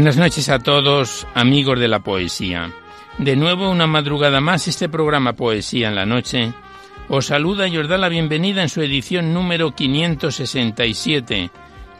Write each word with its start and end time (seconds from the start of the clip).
Buenas 0.00 0.16
noches 0.16 0.48
a 0.48 0.58
todos, 0.58 1.26
amigos 1.34 1.78
de 1.78 1.86
la 1.86 2.00
poesía. 2.00 2.72
De 3.18 3.36
nuevo 3.36 3.68
una 3.68 3.86
madrugada 3.86 4.40
más 4.40 4.66
este 4.66 4.88
programa 4.88 5.34
Poesía 5.34 5.88
en 5.88 5.94
la 5.94 6.06
Noche 6.06 6.54
os 7.10 7.26
saluda 7.26 7.68
y 7.68 7.76
os 7.76 7.86
da 7.86 7.98
la 7.98 8.08
bienvenida 8.08 8.62
en 8.62 8.70
su 8.70 8.80
edición 8.80 9.34
número 9.34 9.74
567 9.74 11.50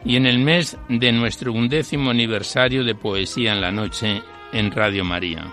y 0.06 0.16
en 0.16 0.24
el 0.24 0.38
mes 0.38 0.78
de 0.88 1.12
nuestro 1.12 1.52
undécimo 1.52 2.08
aniversario 2.08 2.84
de 2.84 2.94
Poesía 2.94 3.52
en 3.52 3.60
la 3.60 3.70
Noche 3.70 4.22
en 4.50 4.70
Radio 4.70 5.04
María. 5.04 5.52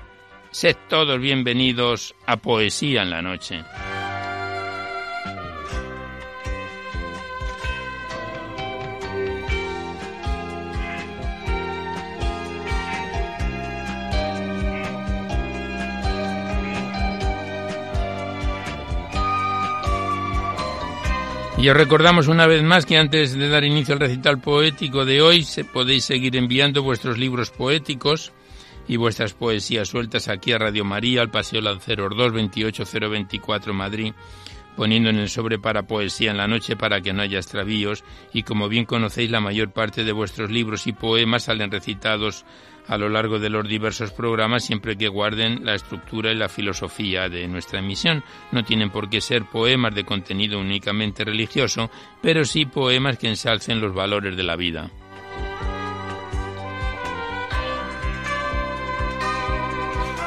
Sed 0.51 0.75
todos 0.89 1.17
bienvenidos 1.17 2.13
a 2.25 2.35
Poesía 2.35 3.03
en 3.03 3.09
la 3.09 3.21
Noche. 3.21 3.63
Y 21.57 21.69
os 21.69 21.77
recordamos 21.77 22.27
una 22.27 22.45
vez 22.45 22.61
más 22.61 22.85
que 22.85 22.97
antes 22.97 23.33
de 23.37 23.47
dar 23.47 23.63
inicio 23.63 23.93
al 23.93 24.01
recital 24.01 24.41
poético 24.41 25.05
de 25.05 25.21
hoy, 25.21 25.43
se 25.43 25.63
podéis 25.63 26.03
seguir 26.03 26.35
enviando 26.35 26.83
vuestros 26.83 27.17
libros 27.17 27.51
poéticos 27.51 28.33
y 28.91 28.97
vuestras 28.97 29.33
poesías 29.33 29.87
sueltas 29.87 30.27
aquí 30.27 30.51
a 30.51 30.57
Radio 30.57 30.83
María, 30.83 31.21
al 31.21 31.31
Paseo 31.31 31.61
Lanceros 31.61 32.11
2, 32.13 32.33
28024 32.33 33.73
Madrid, 33.73 34.13
poniendo 34.75 35.09
en 35.09 35.15
el 35.15 35.29
sobre 35.29 35.57
para 35.57 35.83
poesía 35.83 36.31
en 36.31 36.35
la 36.35 36.49
noche 36.49 36.75
para 36.75 36.99
que 36.99 37.13
no 37.13 37.21
haya 37.21 37.37
extravíos 37.37 38.03
y 38.33 38.43
como 38.43 38.67
bien 38.67 38.83
conocéis 38.83 39.31
la 39.31 39.39
mayor 39.39 39.71
parte 39.71 40.03
de 40.03 40.11
vuestros 40.11 40.51
libros 40.51 40.87
y 40.87 40.91
poemas 40.91 41.43
salen 41.43 41.71
recitados 41.71 42.43
a 42.85 42.97
lo 42.97 43.07
largo 43.07 43.39
de 43.39 43.49
los 43.49 43.65
diversos 43.65 44.11
programas 44.11 44.65
siempre 44.65 44.97
que 44.97 45.07
guarden 45.07 45.63
la 45.63 45.75
estructura 45.75 46.33
y 46.33 46.35
la 46.35 46.49
filosofía 46.49 47.29
de 47.29 47.47
nuestra 47.47 47.79
emisión. 47.79 48.25
No 48.51 48.65
tienen 48.65 48.89
por 48.89 49.09
qué 49.09 49.21
ser 49.21 49.45
poemas 49.45 49.95
de 49.95 50.03
contenido 50.03 50.59
únicamente 50.59 51.23
religioso, 51.23 51.89
pero 52.21 52.43
sí 52.43 52.65
poemas 52.65 53.17
que 53.17 53.29
ensalcen 53.29 53.79
los 53.79 53.93
valores 53.93 54.35
de 54.35 54.43
la 54.43 54.57
vida. 54.57 54.91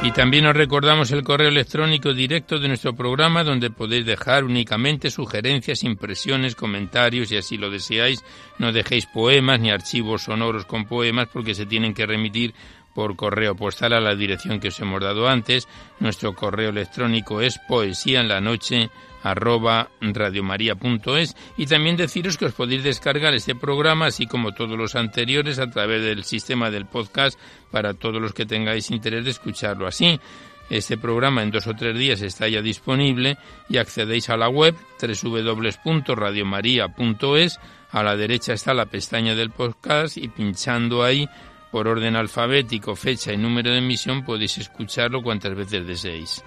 Y 0.01 0.11
también 0.11 0.45
os 0.45 0.55
recordamos 0.55 1.11
el 1.11 1.23
correo 1.23 1.47
electrónico 1.47 2.13
directo 2.13 2.59
de 2.59 2.67
nuestro 2.67 2.95
programa 2.95 3.43
donde 3.43 3.71
podéis 3.71 4.05
dejar 4.05 4.43
únicamente 4.43 5.09
sugerencias, 5.09 5.83
impresiones, 5.83 6.55
comentarios 6.55 7.31
y 7.31 7.37
así 7.37 7.57
lo 7.57 7.71
deseáis. 7.71 8.23
No 8.59 8.71
dejéis 8.71 9.07
poemas 9.07 9.59
ni 9.59 9.71
archivos 9.71 10.23
sonoros 10.23 10.65
con 10.65 10.85
poemas 10.85 11.27
porque 11.33 11.55
se 11.55 11.65
tienen 11.65 11.93
que 11.93 12.05
remitir 12.05 12.53
por 12.95 13.15
correo 13.15 13.55
postal 13.55 13.93
a 13.93 13.99
la 13.99 14.15
dirección 14.15 14.59
que 14.59 14.69
os 14.69 14.79
hemos 14.79 15.01
dado 15.01 15.27
antes. 15.27 15.67
Nuestro 15.99 16.33
correo 16.33 16.69
electrónico 16.69 17.41
es 17.41 17.59
poesía 17.67 18.21
en 18.21 18.29
la 18.29 18.41
noche 18.41 18.89
arroba 19.21 19.89
radiomaria.es 20.01 21.35
y 21.57 21.65
también 21.65 21.97
deciros 21.97 22.37
que 22.37 22.45
os 22.45 22.53
podéis 22.53 22.83
descargar 22.83 23.33
este 23.33 23.55
programa 23.55 24.05
así 24.05 24.27
como 24.27 24.53
todos 24.53 24.77
los 24.77 24.95
anteriores 24.95 25.59
a 25.59 25.69
través 25.69 26.03
del 26.03 26.23
sistema 26.23 26.71
del 26.71 26.85
podcast 26.85 27.37
para 27.71 27.95
todos 27.95 28.21
los 28.21 28.33
que 28.33 28.45
tengáis 28.45 28.91
interés 28.91 29.25
de 29.25 29.31
escucharlo 29.31 29.87
así. 29.87 30.21
Este 30.69 30.97
programa 30.97 31.43
en 31.43 31.51
dos 31.51 31.67
o 31.67 31.75
tres 31.75 31.97
días 31.97 32.21
está 32.21 32.47
ya 32.47 32.61
disponible 32.61 33.37
y 33.69 33.77
accedéis 33.77 34.29
a 34.29 34.37
la 34.37 34.47
web 34.47 34.73
www.radiomaria.es. 34.99 37.59
A 37.91 38.03
la 38.03 38.15
derecha 38.15 38.53
está 38.53 38.73
la 38.73 38.87
pestaña 38.87 39.35
del 39.35 39.51
podcast 39.51 40.17
y 40.17 40.27
pinchando 40.27 41.03
ahí 41.03 41.29
por 41.71 41.87
orden 41.87 42.15
alfabético, 42.15 42.95
fecha 42.95 43.33
y 43.33 43.37
número 43.37 43.71
de 43.71 43.79
emisión 43.79 44.23
podéis 44.23 44.57
escucharlo 44.57 45.21
cuantas 45.21 45.55
veces 45.55 45.85
deseéis. 45.85 46.43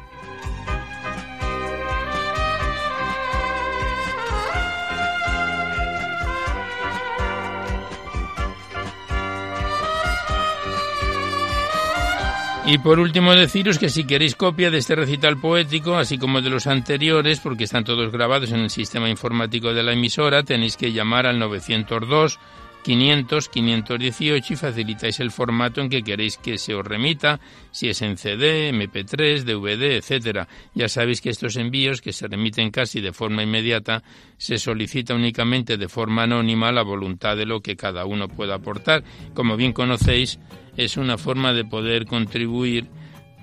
Y 12.70 12.76
por 12.76 13.00
último 13.00 13.34
deciros 13.34 13.78
que 13.78 13.88
si 13.88 14.04
queréis 14.04 14.34
copia 14.34 14.70
de 14.70 14.76
este 14.76 14.94
recital 14.94 15.38
poético, 15.40 15.96
así 15.96 16.18
como 16.18 16.42
de 16.42 16.50
los 16.50 16.66
anteriores, 16.66 17.40
porque 17.40 17.64
están 17.64 17.82
todos 17.82 18.12
grabados 18.12 18.52
en 18.52 18.60
el 18.60 18.68
sistema 18.68 19.08
informático 19.08 19.72
de 19.72 19.82
la 19.82 19.94
emisora, 19.94 20.42
tenéis 20.42 20.76
que 20.76 20.92
llamar 20.92 21.24
al 21.24 21.38
902 21.38 22.38
500 22.88 23.50
518 23.50 24.54
y 24.54 24.56
facilitáis 24.56 25.20
el 25.20 25.30
formato 25.30 25.82
en 25.82 25.90
que 25.90 26.02
queréis 26.02 26.38
que 26.38 26.56
se 26.56 26.74
os 26.74 26.86
remita, 26.86 27.38
si 27.70 27.90
es 27.90 28.00
en 28.00 28.16
CD, 28.16 28.72
MP3, 28.72 29.42
DVD, 29.42 29.96
etcétera. 29.96 30.48
Ya 30.72 30.88
sabéis 30.88 31.20
que 31.20 31.28
estos 31.28 31.56
envíos, 31.56 32.00
que 32.00 32.14
se 32.14 32.28
remiten 32.28 32.70
casi 32.70 33.02
de 33.02 33.12
forma 33.12 33.42
inmediata, 33.42 34.02
se 34.38 34.56
solicita 34.56 35.14
únicamente 35.14 35.76
de 35.76 35.86
forma 35.86 36.22
anónima 36.22 36.72
la 36.72 36.80
voluntad 36.80 37.36
de 37.36 37.44
lo 37.44 37.60
que 37.60 37.76
cada 37.76 38.06
uno 38.06 38.26
pueda 38.26 38.54
aportar. 38.54 39.04
Como 39.34 39.58
bien 39.58 39.74
conocéis, 39.74 40.38
es 40.74 40.96
una 40.96 41.18
forma 41.18 41.52
de 41.52 41.66
poder 41.66 42.06
contribuir 42.06 42.86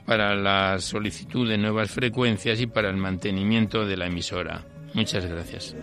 para 0.07 0.33
la 0.33 0.80
solicitud 0.80 1.48
de 1.48 1.59
nuevas 1.59 1.91
frecuencias 1.91 2.59
y 2.62 2.65
para 2.65 2.89
el 2.89 2.98
mantenimiento 2.98 3.86
de 3.86 3.95
la 3.95 4.07
emisora. 4.07 4.65
Muchas 4.95 5.24
gracias. 5.27 5.75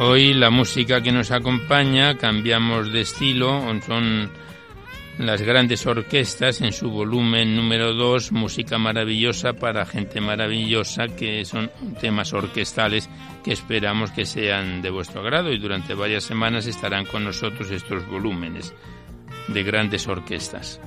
Hoy 0.00 0.32
la 0.32 0.50
música 0.50 1.02
que 1.02 1.10
nos 1.10 1.32
acompaña 1.32 2.16
cambiamos 2.16 2.92
de 2.92 3.00
estilo, 3.00 3.64
son 3.84 4.30
las 5.18 5.42
grandes 5.42 5.84
orquestas 5.86 6.60
en 6.60 6.72
su 6.72 6.88
volumen 6.88 7.56
número 7.56 7.92
2, 7.94 8.30
música 8.30 8.78
maravillosa 8.78 9.54
para 9.54 9.84
gente 9.86 10.20
maravillosa, 10.20 11.08
que 11.08 11.44
son 11.44 11.72
temas 12.00 12.32
orquestales 12.32 13.10
que 13.42 13.52
esperamos 13.52 14.12
que 14.12 14.24
sean 14.24 14.82
de 14.82 14.90
vuestro 14.90 15.20
agrado 15.20 15.52
y 15.52 15.58
durante 15.58 15.94
varias 15.94 16.22
semanas 16.22 16.68
estarán 16.68 17.04
con 17.04 17.24
nosotros 17.24 17.68
estos 17.72 18.06
volúmenes 18.06 18.72
de 19.48 19.62
grandes 19.64 20.06
orquestas. 20.06 20.80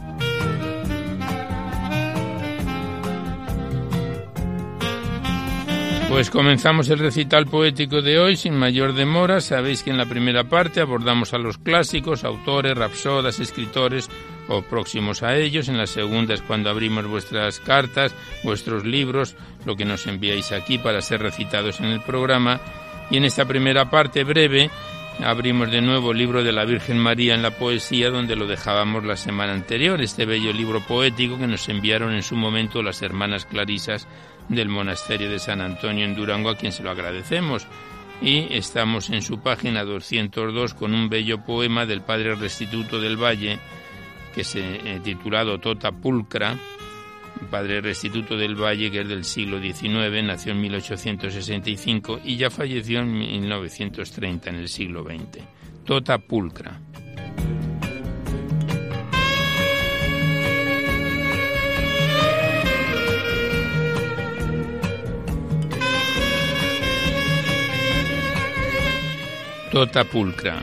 Pues 6.11 6.29
comenzamos 6.29 6.89
el 6.89 6.99
recital 6.99 7.45
poético 7.45 8.01
de 8.01 8.19
hoy 8.19 8.35
sin 8.35 8.53
mayor 8.53 8.93
demora. 8.93 9.39
Sabéis 9.39 9.81
que 9.81 9.91
en 9.91 9.97
la 9.97 10.05
primera 10.05 10.43
parte 10.43 10.81
abordamos 10.81 11.33
a 11.33 11.37
los 11.37 11.57
clásicos, 11.57 12.25
autores, 12.25 12.77
rapsodas, 12.77 13.39
escritores 13.39 14.09
o 14.49 14.61
próximos 14.61 15.23
a 15.23 15.37
ellos. 15.37 15.69
En 15.69 15.77
la 15.77 15.87
segunda 15.87 16.33
es 16.33 16.41
cuando 16.41 16.69
abrimos 16.69 17.07
vuestras 17.07 17.61
cartas, 17.61 18.13
vuestros 18.43 18.85
libros, 18.85 19.37
lo 19.65 19.77
que 19.77 19.85
nos 19.85 20.05
enviáis 20.05 20.51
aquí 20.51 20.77
para 20.77 21.01
ser 21.01 21.21
recitados 21.21 21.79
en 21.79 21.85
el 21.85 22.01
programa. 22.01 22.59
Y 23.09 23.15
en 23.15 23.23
esta 23.23 23.45
primera 23.45 23.89
parte 23.89 24.25
breve 24.25 24.69
abrimos 25.23 25.71
de 25.71 25.81
nuevo 25.81 26.11
el 26.11 26.17
libro 26.17 26.43
de 26.43 26.51
la 26.51 26.65
Virgen 26.65 26.99
María 26.99 27.35
en 27.35 27.41
la 27.41 27.51
poesía, 27.51 28.09
donde 28.09 28.35
lo 28.35 28.47
dejábamos 28.47 29.05
la 29.05 29.15
semana 29.15 29.53
anterior, 29.53 30.01
este 30.01 30.25
bello 30.25 30.51
libro 30.51 30.81
poético 30.81 31.37
que 31.37 31.47
nos 31.47 31.69
enviaron 31.69 32.13
en 32.13 32.23
su 32.23 32.35
momento 32.35 32.83
las 32.83 33.01
hermanas 33.01 33.45
Clarisas 33.45 34.07
del 34.51 34.69
monasterio 34.69 35.29
de 35.29 35.39
San 35.39 35.61
Antonio 35.61 36.05
en 36.05 36.15
Durango, 36.15 36.49
a 36.49 36.57
quien 36.57 36.71
se 36.71 36.83
lo 36.83 36.91
agradecemos. 36.91 37.65
Y 38.21 38.47
estamos 38.51 39.09
en 39.09 39.21
su 39.21 39.39
página 39.39 39.83
202 39.83 40.73
con 40.75 40.93
un 40.93 41.09
bello 41.09 41.43
poema 41.43 41.85
del 41.85 42.01
padre 42.01 42.35
Restituto 42.35 42.99
del 43.01 43.17
Valle, 43.17 43.57
que 44.35 44.43
se 44.43 44.75
eh, 44.75 44.99
titulado 45.03 45.59
Tota 45.59 45.91
Pulcra, 45.91 46.55
padre 47.49 47.81
Restituto 47.81 48.37
del 48.37 48.55
Valle, 48.55 48.91
que 48.91 49.01
es 49.01 49.07
del 49.07 49.23
siglo 49.23 49.59
XIX, 49.59 50.23
nació 50.23 50.51
en 50.51 50.61
1865 50.61 52.19
y 52.23 52.37
ya 52.37 52.49
falleció 52.51 52.99
en 52.99 53.11
1930, 53.11 54.49
en 54.49 54.55
el 54.57 54.67
siglo 54.67 55.03
XX. 55.03 55.43
Tota 55.85 56.19
Pulcra. 56.19 56.79
Tota 69.71 70.03
pulcra. 70.03 70.61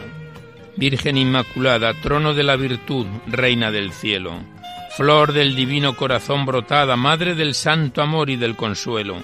Virgen 0.76 1.16
Inmaculada, 1.16 1.94
trono 1.94 2.34
de 2.34 2.42
la 2.42 2.56
virtud, 2.56 3.06
reina 3.26 3.70
del 3.70 3.92
cielo, 3.92 4.42
flor 4.98 5.32
del 5.32 5.56
divino 5.56 5.96
corazón 5.96 6.44
brotada, 6.44 6.94
madre 6.94 7.34
del 7.34 7.54
santo 7.54 8.02
amor 8.02 8.28
y 8.28 8.36
del 8.36 8.54
consuelo, 8.54 9.22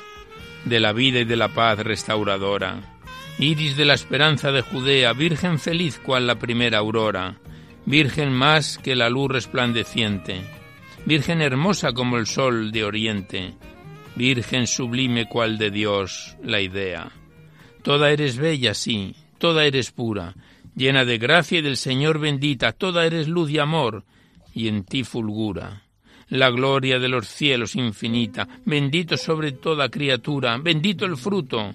de 0.64 0.80
la 0.80 0.94
vida 0.94 1.20
y 1.20 1.26
de 1.26 1.36
la 1.36 1.48
paz 1.48 1.80
restauradora, 1.80 2.96
iris 3.38 3.76
de 3.76 3.84
la 3.84 3.92
esperanza 3.92 4.52
de 4.52 4.62
Judea, 4.62 5.12
virgen 5.12 5.58
feliz 5.58 5.98
cual 5.98 6.26
la 6.26 6.38
primera 6.38 6.78
aurora, 6.78 7.36
virgen 7.84 8.32
más 8.32 8.78
que 8.78 8.96
la 8.96 9.10
luz 9.10 9.30
resplandeciente, 9.30 10.40
virgen 11.04 11.42
hermosa 11.42 11.92
como 11.92 12.16
el 12.16 12.26
sol 12.26 12.72
de 12.72 12.84
oriente, 12.84 13.54
virgen 14.16 14.66
sublime 14.66 15.28
cual 15.28 15.58
de 15.58 15.70
Dios 15.70 16.38
la 16.42 16.62
idea. 16.62 17.10
Toda 17.82 18.10
eres 18.10 18.38
bella, 18.38 18.72
sí, 18.72 19.14
toda 19.44 19.66
eres 19.66 19.90
pura, 19.90 20.34
llena 20.74 21.04
de 21.04 21.18
gracia 21.18 21.58
y 21.58 21.60
del 21.60 21.76
Señor 21.76 22.18
bendita, 22.18 22.72
toda 22.72 23.04
eres 23.04 23.28
luz 23.28 23.50
y 23.50 23.58
amor, 23.58 24.02
y 24.54 24.68
en 24.68 24.84
ti 24.84 25.04
fulgura. 25.04 25.82
La 26.30 26.48
gloria 26.48 26.98
de 26.98 27.08
los 27.08 27.28
cielos 27.28 27.76
infinita, 27.76 28.48
bendito 28.64 29.18
sobre 29.18 29.52
toda 29.52 29.90
criatura, 29.90 30.56
bendito 30.56 31.04
el 31.04 31.18
fruto 31.18 31.74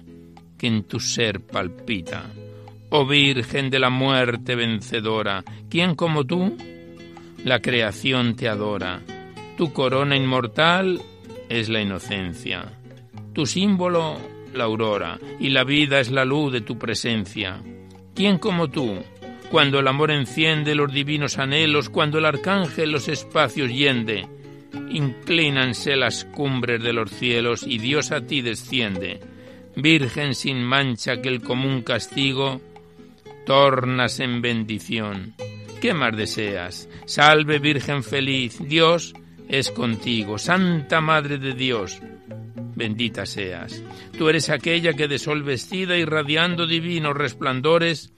que 0.58 0.66
en 0.66 0.82
tu 0.82 0.98
ser 0.98 1.42
palpita. 1.42 2.24
Oh 2.88 3.06
Virgen 3.06 3.70
de 3.70 3.78
la 3.78 3.88
muerte 3.88 4.56
vencedora, 4.56 5.44
¿quién 5.70 5.94
como 5.94 6.24
tú? 6.24 6.56
La 7.44 7.60
creación 7.60 8.34
te 8.34 8.48
adora. 8.48 9.00
Tu 9.56 9.72
corona 9.72 10.16
inmortal 10.16 11.00
es 11.48 11.68
la 11.68 11.80
inocencia. 11.80 12.64
Tu 13.32 13.46
símbolo 13.46 14.18
la 14.54 14.64
aurora, 14.64 15.18
y 15.38 15.50
la 15.50 15.64
vida 15.64 16.00
es 16.00 16.10
la 16.10 16.24
luz 16.24 16.52
de 16.52 16.60
tu 16.60 16.78
presencia. 16.78 17.62
¿Quién 18.14 18.38
como 18.38 18.68
tú? 18.68 19.02
Cuando 19.50 19.80
el 19.80 19.88
amor 19.88 20.10
enciende 20.10 20.74
los 20.74 20.92
divinos 20.92 21.38
anhelos, 21.38 21.90
cuando 21.90 22.18
el 22.18 22.24
arcángel 22.24 22.92
los 22.92 23.08
espacios 23.08 23.72
yende, 23.72 24.28
inclínanse 24.90 25.96
las 25.96 26.24
cumbres 26.24 26.82
de 26.82 26.92
los 26.92 27.10
cielos 27.10 27.64
y 27.66 27.78
Dios 27.78 28.12
a 28.12 28.20
ti 28.20 28.42
desciende. 28.42 29.20
Virgen 29.76 30.34
sin 30.34 30.62
mancha 30.62 31.20
que 31.20 31.28
el 31.28 31.42
común 31.42 31.82
castigo 31.82 32.60
tornas 33.46 34.20
en 34.20 34.42
bendición. 34.42 35.34
¿Qué 35.80 35.94
más 35.94 36.16
deseas? 36.16 36.88
Salve 37.06 37.58
Virgen 37.58 38.02
feliz, 38.02 38.58
Dios 38.60 39.14
es 39.48 39.70
contigo, 39.70 40.38
Santa 40.38 41.00
Madre 41.00 41.38
de 41.38 41.54
Dios, 41.54 42.00
bendita 42.80 43.26
seas. 43.26 43.82
Tú 44.16 44.30
eres 44.30 44.48
aquella 44.48 44.94
que 44.94 45.06
de 45.06 45.18
sol 45.18 45.42
vestida, 45.42 45.98
irradiando 45.98 46.66
divinos 46.66 47.14
resplandores, 47.14 48.14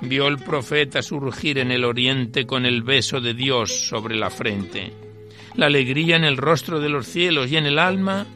vio 0.00 0.28
el 0.28 0.38
profeta 0.38 1.02
surgir 1.02 1.58
en 1.58 1.70
el 1.70 1.84
oriente 1.84 2.46
con 2.46 2.64
el 2.64 2.82
beso 2.82 3.20
de 3.20 3.34
Dios 3.34 3.70
sobre 3.88 4.16
la 4.16 4.30
frente, 4.30 4.94
la 5.56 5.66
alegría 5.66 6.16
en 6.16 6.24
el 6.24 6.38
rostro 6.38 6.80
de 6.80 6.88
los 6.88 7.06
cielos 7.06 7.50
y 7.50 7.58
en 7.58 7.66
el 7.66 7.78
alma 7.78 8.26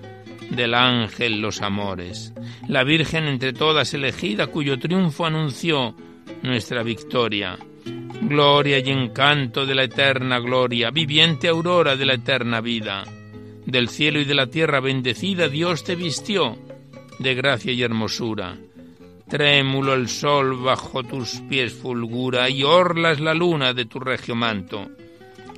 del 0.51 0.75
ángel 0.75 1.41
los 1.41 1.63
amores, 1.63 2.35
la 2.69 2.85
Virgen 2.85 3.25
entre 3.25 3.55
todas 3.55 3.95
elegida 3.95 4.49
cuyo 4.49 4.79
triunfo 4.79 5.25
anunció 5.25 5.97
nuestra 6.43 6.83
victoria. 6.83 7.57
Gloria 8.21 8.79
y 8.79 8.91
encanto 8.91 9.65
de 9.65 9.75
la 9.75 9.85
eterna 9.85 10.39
gloria, 10.39 10.91
viviente 10.91 11.49
aurora 11.49 11.97
de 11.97 12.07
la 12.07 12.15
eterna 12.15 12.61
vida 12.61 13.05
del 13.67 13.89
cielo 13.89 14.21
y 14.21 14.25
de 14.25 14.35
la 14.35 14.47
tierra 14.47 14.81
bendecida 14.81 15.49
Dios 15.49 15.85
te 15.85 15.95
vistió 15.95 16.59
de 17.19 17.35
gracia 17.35 17.73
y 17.73 17.83
hermosura. 17.83 18.59
Trémulo 19.29 19.95
el 19.95 20.09
sol 20.09 20.63
bajo 20.63 21.05
tus 21.05 21.41
pies 21.49 21.73
fulgura 21.73 22.51
y 22.51 22.65
orlas 22.65 23.21
la 23.21 23.35
luna 23.35 23.73
de 23.73 23.87
tu 23.87 23.99
regio 23.99 24.35
manto. 24.35 24.91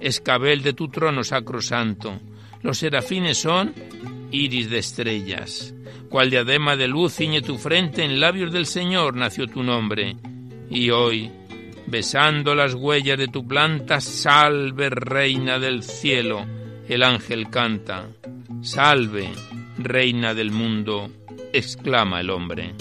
Escabel 0.01 0.63
de 0.63 0.75
tu 0.75 0.89
trono 0.89 1.25
sacrosanto. 1.25 2.21
Los 2.63 2.79
serafines 2.79 3.39
son 3.39 3.75
iris 4.31 4.71
de 4.71 4.79
estrellas. 4.79 5.75
Cual 6.09 6.31
diadema 6.31 6.77
de 6.77 6.87
luz 6.87 7.15
ciñe 7.15 7.43
tu 7.43 7.59
frente, 7.59 8.05
en 8.05 8.21
labios 8.21 8.53
del 8.53 8.67
Señor 8.67 9.17
nació 9.17 9.49
tu 9.49 9.63
nombre. 9.63 10.17
Y 10.71 10.91
hoy, 10.91 11.31
besando 11.87 12.55
las 12.55 12.75
huellas 12.75 13.19
de 13.19 13.29
tu 13.29 13.47
planta, 13.47 14.01
salve, 14.01 14.91
reina 14.91 15.59
del 15.59 15.83
cielo 15.83 16.47
el 16.89 17.03
ángel 17.03 17.51
canta, 17.51 18.09
Salve, 18.63 19.31
reina 19.79 20.35
del 20.35 20.51
mundo, 20.51 21.11
exclama 21.53 22.21
el 22.21 22.31
hombre. 22.31 22.75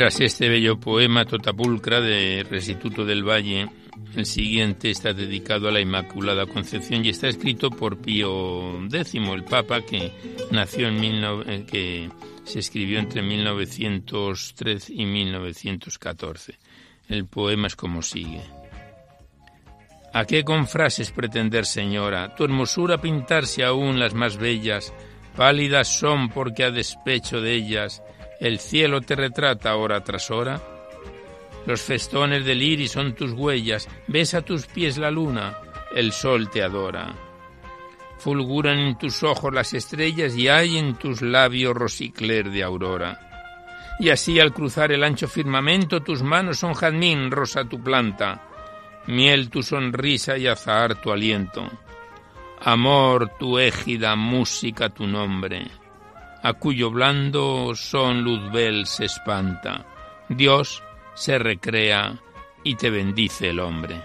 Tras 0.00 0.18
este 0.18 0.48
bello 0.48 0.80
poema 0.80 1.26
Totapulcra 1.26 2.00
de 2.00 2.42
Restituto 2.48 3.04
del 3.04 3.22
Valle, 3.22 3.68
el 4.16 4.24
siguiente 4.24 4.90
está 4.90 5.12
dedicado 5.12 5.68
a 5.68 5.72
la 5.72 5.80
Inmaculada 5.80 6.46
Concepción 6.46 7.04
y 7.04 7.10
está 7.10 7.28
escrito 7.28 7.68
por 7.68 7.98
Pío 7.98 8.82
X, 8.86 9.14
el 9.14 9.44
Papa 9.44 9.82
que 9.82 10.10
nació 10.52 10.88
en 10.88 11.04
eh, 11.04 11.66
que 11.70 12.08
se 12.44 12.60
escribió 12.60 12.98
entre 12.98 13.20
1903 13.20 14.88
y 14.88 15.04
1914. 15.04 16.58
El 17.10 17.26
poema 17.26 17.66
es 17.66 17.76
como 17.76 18.00
sigue. 18.00 18.40
¿A 20.14 20.24
qué 20.24 20.44
con 20.44 20.66
frases 20.66 21.10
pretender, 21.10 21.66
señora, 21.66 22.34
tu 22.34 22.44
hermosura 22.44 23.02
pintarse 23.02 23.64
aún 23.64 24.00
las 24.00 24.14
más 24.14 24.38
bellas? 24.38 24.94
Pálidas 25.36 25.88
son 25.88 26.30
porque 26.30 26.64
a 26.64 26.70
despecho 26.70 27.42
de 27.42 27.52
ellas 27.52 28.02
el 28.40 28.58
cielo 28.58 29.02
te 29.02 29.14
retrata 29.14 29.76
hora 29.76 30.02
tras 30.02 30.30
hora. 30.30 30.60
Los 31.66 31.82
festones 31.82 32.44
del 32.46 32.62
iris 32.62 32.92
son 32.92 33.14
tus 33.14 33.32
huellas, 33.32 33.86
besa 34.08 34.40
tus 34.42 34.66
pies 34.66 34.96
la 34.96 35.10
luna, 35.10 35.58
el 35.94 36.12
sol 36.12 36.48
te 36.50 36.62
adora. 36.62 37.14
fulguran 38.18 38.78
en 38.78 38.98
tus 38.98 39.22
ojos 39.22 39.52
las 39.52 39.72
estrellas 39.72 40.36
y 40.36 40.48
hay 40.48 40.76
en 40.76 40.94
tus 40.94 41.22
labios 41.22 41.74
rosicler 41.74 42.50
de 42.50 42.62
aurora. 42.62 43.18
Y 43.98 44.10
así 44.10 44.38
al 44.40 44.52
cruzar 44.52 44.92
el 44.92 45.04
ancho 45.04 45.26
firmamento 45.26 46.02
tus 46.02 46.22
manos 46.22 46.58
son 46.58 46.74
jazmín, 46.74 47.30
rosa 47.30 47.64
tu 47.64 47.82
planta, 47.82 48.42
miel 49.06 49.48
tu 49.50 49.62
sonrisa 49.62 50.36
y 50.36 50.46
azahar 50.46 51.00
tu 51.00 51.10
aliento, 51.10 51.66
amor 52.60 53.32
tu 53.38 53.58
égida, 53.58 54.16
música 54.16 54.90
tu 54.90 55.06
nombre, 55.06 55.66
a 56.42 56.54
cuyo 56.54 56.90
blando 56.90 57.74
son 57.74 58.22
luzbel 58.22 58.86
se 58.86 59.06
espanta, 59.06 59.84
Dios 60.28 60.82
se 61.14 61.38
recrea 61.38 62.20
y 62.64 62.76
te 62.76 62.90
bendice 62.90 63.50
el 63.50 63.60
hombre. 63.60 64.00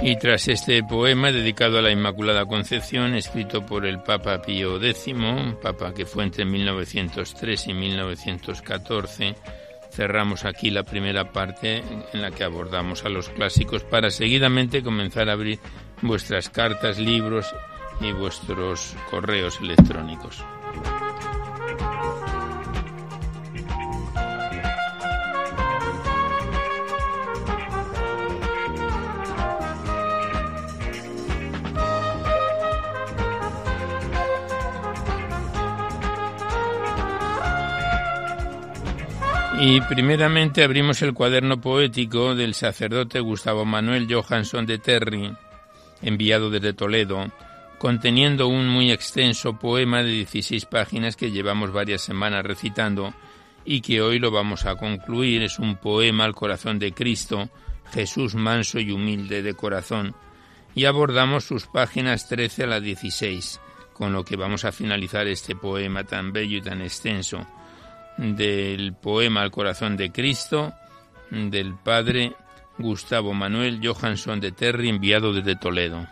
Y 0.00 0.16
tras 0.16 0.46
este 0.48 0.82
poema 0.84 1.32
dedicado 1.32 1.78
a 1.78 1.82
la 1.82 1.90
Inmaculada 1.90 2.46
Concepción, 2.46 3.14
escrito 3.14 3.66
por 3.66 3.84
el 3.84 4.00
Papa 4.00 4.40
Pío 4.40 4.82
X, 4.82 5.14
Papa 5.60 5.92
que 5.92 6.06
fue 6.06 6.22
entre 6.22 6.44
1903 6.44 7.66
y 7.66 7.74
1914, 7.74 9.34
cerramos 9.98 10.44
aquí 10.44 10.70
la 10.70 10.84
primera 10.84 11.32
parte 11.32 11.82
en 12.12 12.22
la 12.22 12.30
que 12.30 12.44
abordamos 12.44 13.04
a 13.04 13.08
los 13.08 13.30
clásicos 13.30 13.82
para 13.82 14.12
seguidamente 14.12 14.84
comenzar 14.84 15.28
a 15.28 15.32
abrir 15.32 15.58
vuestras 16.02 16.48
cartas, 16.50 17.00
libros 17.00 17.52
y 18.00 18.12
vuestros 18.12 18.94
correos 19.10 19.58
electrónicos. 19.60 20.44
Y 39.60 39.80
primeramente 39.80 40.62
abrimos 40.62 41.02
el 41.02 41.14
cuaderno 41.14 41.60
poético 41.60 42.36
del 42.36 42.54
sacerdote 42.54 43.18
Gustavo 43.18 43.64
Manuel 43.64 44.06
Johansson 44.08 44.64
de 44.66 44.78
Terry, 44.78 45.32
enviado 46.00 46.48
desde 46.48 46.74
Toledo, 46.74 47.26
conteniendo 47.76 48.46
un 48.46 48.68
muy 48.68 48.92
extenso 48.92 49.58
poema 49.58 50.04
de 50.04 50.10
16 50.10 50.64
páginas 50.66 51.16
que 51.16 51.32
llevamos 51.32 51.72
varias 51.72 52.02
semanas 52.02 52.44
recitando 52.44 53.12
y 53.64 53.80
que 53.80 54.00
hoy 54.00 54.20
lo 54.20 54.30
vamos 54.30 54.64
a 54.64 54.76
concluir. 54.76 55.42
Es 55.42 55.58
un 55.58 55.74
poema 55.74 56.24
al 56.24 56.36
corazón 56.36 56.78
de 56.78 56.92
Cristo, 56.92 57.48
Jesús 57.92 58.36
manso 58.36 58.78
y 58.78 58.92
humilde 58.92 59.42
de 59.42 59.54
corazón, 59.54 60.14
y 60.76 60.84
abordamos 60.84 61.42
sus 61.42 61.66
páginas 61.66 62.28
13 62.28 62.62
a 62.62 62.66
la 62.68 62.80
16, 62.80 63.60
con 63.92 64.12
lo 64.12 64.24
que 64.24 64.36
vamos 64.36 64.64
a 64.64 64.70
finalizar 64.70 65.26
este 65.26 65.56
poema 65.56 66.04
tan 66.04 66.32
bello 66.32 66.58
y 66.58 66.62
tan 66.62 66.80
extenso 66.80 67.44
del 68.18 68.92
poema 68.94 69.42
Al 69.42 69.50
corazón 69.50 69.96
de 69.96 70.12
Cristo 70.12 70.74
del 71.30 71.74
padre 71.74 72.34
Gustavo 72.78 73.32
Manuel 73.34 73.80
Johansson 73.82 74.40
de 74.40 74.52
Terry, 74.52 74.88
enviado 74.88 75.32
desde 75.32 75.56
Toledo. 75.56 76.06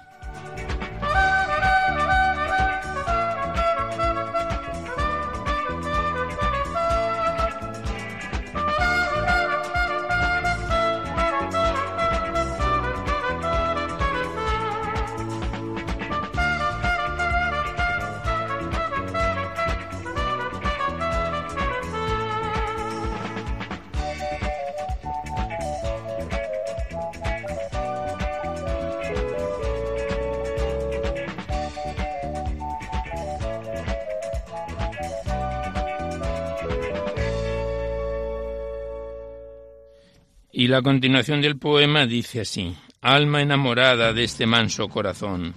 Continuación 40.83 41.40
del 41.40 41.59
poema 41.59 42.06
dice 42.06 42.40
así, 42.40 42.76
Alma 43.00 43.40
enamorada 43.40 44.12
de 44.12 44.25
este 44.25 44.47
manso 44.47 44.88
corazón, 44.88 45.54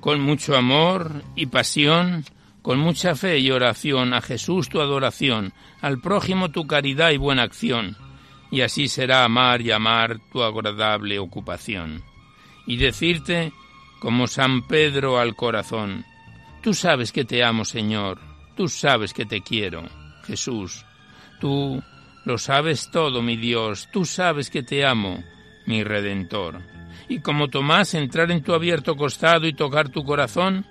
con 0.00 0.20
mucho 0.20 0.56
amor 0.56 1.22
y 1.36 1.46
pasión, 1.46 2.24
con 2.60 2.78
mucha 2.78 3.14
fe 3.14 3.38
y 3.38 3.50
oración, 3.50 4.14
a 4.14 4.20
Jesús 4.20 4.68
tu 4.68 4.80
adoración, 4.80 5.52
al 5.80 6.00
prójimo 6.00 6.50
tu 6.50 6.66
caridad 6.66 7.10
y 7.10 7.18
buena 7.18 7.42
acción, 7.42 7.96
y 8.50 8.62
así 8.62 8.88
será 8.88 9.24
amar 9.24 9.60
y 9.62 9.70
amar 9.70 10.18
tu 10.32 10.42
agradable 10.42 11.18
ocupación. 11.18 12.02
Y 12.66 12.76
decirte, 12.76 13.52
como 14.00 14.26
San 14.26 14.66
Pedro 14.66 15.18
al 15.18 15.36
corazón, 15.36 16.04
tú 16.62 16.74
sabes 16.74 17.12
que 17.12 17.24
te 17.24 17.44
amo, 17.44 17.64
Señor, 17.64 18.18
tú 18.56 18.68
sabes 18.68 19.14
que 19.14 19.24
te 19.24 19.40
quiero, 19.40 19.84
Jesús, 20.24 20.84
tú 21.40 21.82
lo 22.24 22.38
sabes 22.38 22.90
todo, 22.90 23.22
mi 23.22 23.36
Dios, 23.36 23.88
tú 23.92 24.04
sabes 24.04 24.50
que 24.50 24.62
te 24.62 24.84
amo, 24.84 25.22
mi 25.66 25.82
Redentor. 25.82 26.60
Y 27.08 27.20
como 27.20 27.48
Tomás, 27.48 27.94
entrar 27.94 28.30
en 28.30 28.42
tu 28.42 28.54
abierto 28.54 28.96
costado 28.96 29.46
y 29.46 29.52
tocar 29.52 29.88
tu 29.88 30.04
corazón, 30.04 30.64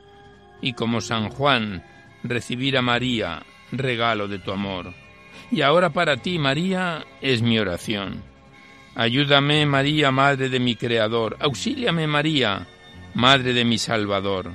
y 0.61 0.73
como 0.73 1.01
San 1.01 1.29
Juan, 1.29 1.83
recibir 2.23 2.77
a 2.77 2.81
María, 2.81 3.43
regalo 3.71 4.27
de 4.27 4.39
tu 4.39 4.51
amor. 4.51 4.93
Y 5.51 5.61
ahora 5.61 5.89
para 5.89 6.17
ti, 6.17 6.39
María, 6.39 7.05
es 7.19 7.41
mi 7.41 7.59
oración. 7.59 8.23
Ayúdame, 8.95 9.65
María, 9.65 10.11
Madre 10.11 10.49
de 10.49 10.59
mi 10.59 10.75
Creador. 10.75 11.37
Auxíliame, 11.39 12.07
María, 12.07 12.67
Madre 13.13 13.53
de 13.53 13.65
mi 13.65 13.77
Salvador. 13.77 14.51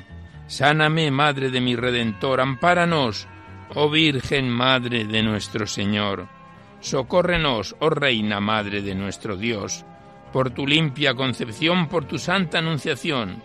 Sáname, 0.46 1.10
Madre 1.10 1.50
de 1.50 1.60
mi 1.60 1.76
Redentor. 1.76 2.40
Ampáranos, 2.40 3.26
oh 3.74 3.90
Virgen, 3.90 4.48
Madre 4.48 5.04
de 5.04 5.22
nuestro 5.22 5.66
Señor. 5.66 6.35
Socórrenos, 6.80 7.76
oh 7.80 7.90
Reina 7.90 8.40
Madre 8.40 8.82
de 8.82 8.94
nuestro 8.94 9.36
Dios, 9.36 9.84
por 10.32 10.50
tu 10.50 10.66
limpia 10.66 11.14
concepción, 11.14 11.88
por 11.88 12.04
tu 12.04 12.18
santa 12.18 12.58
anunciación, 12.58 13.42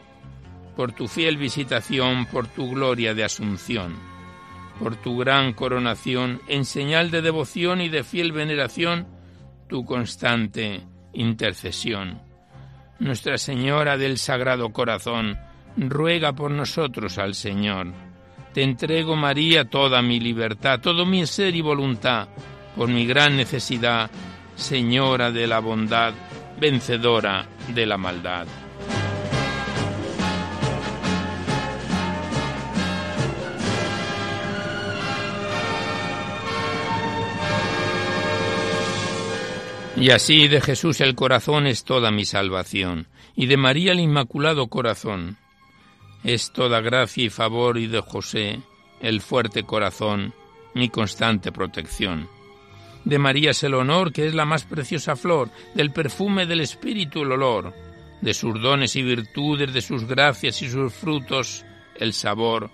por 0.76 0.92
tu 0.92 1.08
fiel 1.08 1.38
visitación, 1.38 2.26
por 2.26 2.48
tu 2.48 2.70
gloria 2.72 3.14
de 3.14 3.24
asunción, 3.24 3.96
por 4.80 4.96
tu 4.96 5.18
gran 5.18 5.54
coronación, 5.54 6.42
en 6.48 6.66
señal 6.66 7.12
de 7.12 7.22
devoción 7.22 7.82
y 7.82 7.90
de 7.90 8.04
fiel 8.04 8.32
veneración, 8.32 9.08
tu 9.68 9.86
constante 9.86 10.82
intercesión. 11.14 12.22
Nuestra 13.00 13.38
Señora 13.38 13.98
del 13.98 14.18
Sagrado 14.18 14.72
Corazón, 14.72 15.38
ruega 15.78 16.34
por 16.34 16.52
nosotros 16.52 17.18
al 17.18 17.34
Señor. 17.36 17.88
Te 18.54 18.64
entrego, 18.64 19.16
María, 19.16 19.70
toda 19.70 20.02
mi 20.02 20.20
libertad, 20.20 20.82
todo 20.82 21.06
mi 21.06 21.26
ser 21.26 21.56
y 21.56 21.62
voluntad, 21.62 22.28
por 22.76 22.90
mi 22.90 23.06
gran 23.06 23.38
necesidad, 23.38 24.10
Señora 24.56 25.32
de 25.32 25.48
la 25.48 25.60
bondad, 25.60 26.14
vencedora 26.60 27.48
de 27.74 27.86
la 27.86 27.98
maldad. 27.98 28.46
Y 40.02 40.10
así 40.10 40.48
de 40.48 40.62
Jesús 40.62 41.00
el 41.02 41.14
corazón 41.14 41.68
es 41.68 41.84
toda 41.84 42.10
mi 42.10 42.26
salvación, 42.26 43.08
y 43.36 43.46
de 43.46 43.58
María 43.58 43.92
el 43.92 44.00
Inmaculado 44.00 44.68
Corazón 44.68 45.38
es 46.24 46.52
toda 46.52 46.82
gracia 46.82 47.26
y 47.26 47.30
favor, 47.30 47.78
y 47.78 47.88
de 47.88 48.02
José 48.02 48.62
el 49.00 49.22
fuerte 49.22 49.64
corazón 49.64 50.34
mi 50.74 50.90
constante 50.90 51.52
protección. 51.52 52.28
De 53.04 53.18
María 53.18 53.52
es 53.52 53.64
el 53.64 53.74
honor, 53.74 54.14
que 54.14 54.28
es 54.28 54.34
la 54.34 54.46
más 54.46 54.64
preciosa 54.64 55.16
flor, 55.16 55.50
del 55.74 55.92
perfume 55.92 56.46
del 56.46 56.62
Espíritu 56.62 57.24
el 57.24 57.32
olor, 57.32 57.74
de 58.22 58.34
sus 58.34 58.62
dones 58.62 58.96
y 58.96 59.02
virtudes, 59.02 59.74
de 59.74 59.82
sus 59.82 60.06
gracias 60.06 60.62
y 60.62 60.70
sus 60.70 60.94
frutos, 60.94 61.66
el 61.96 62.14
sabor, 62.14 62.70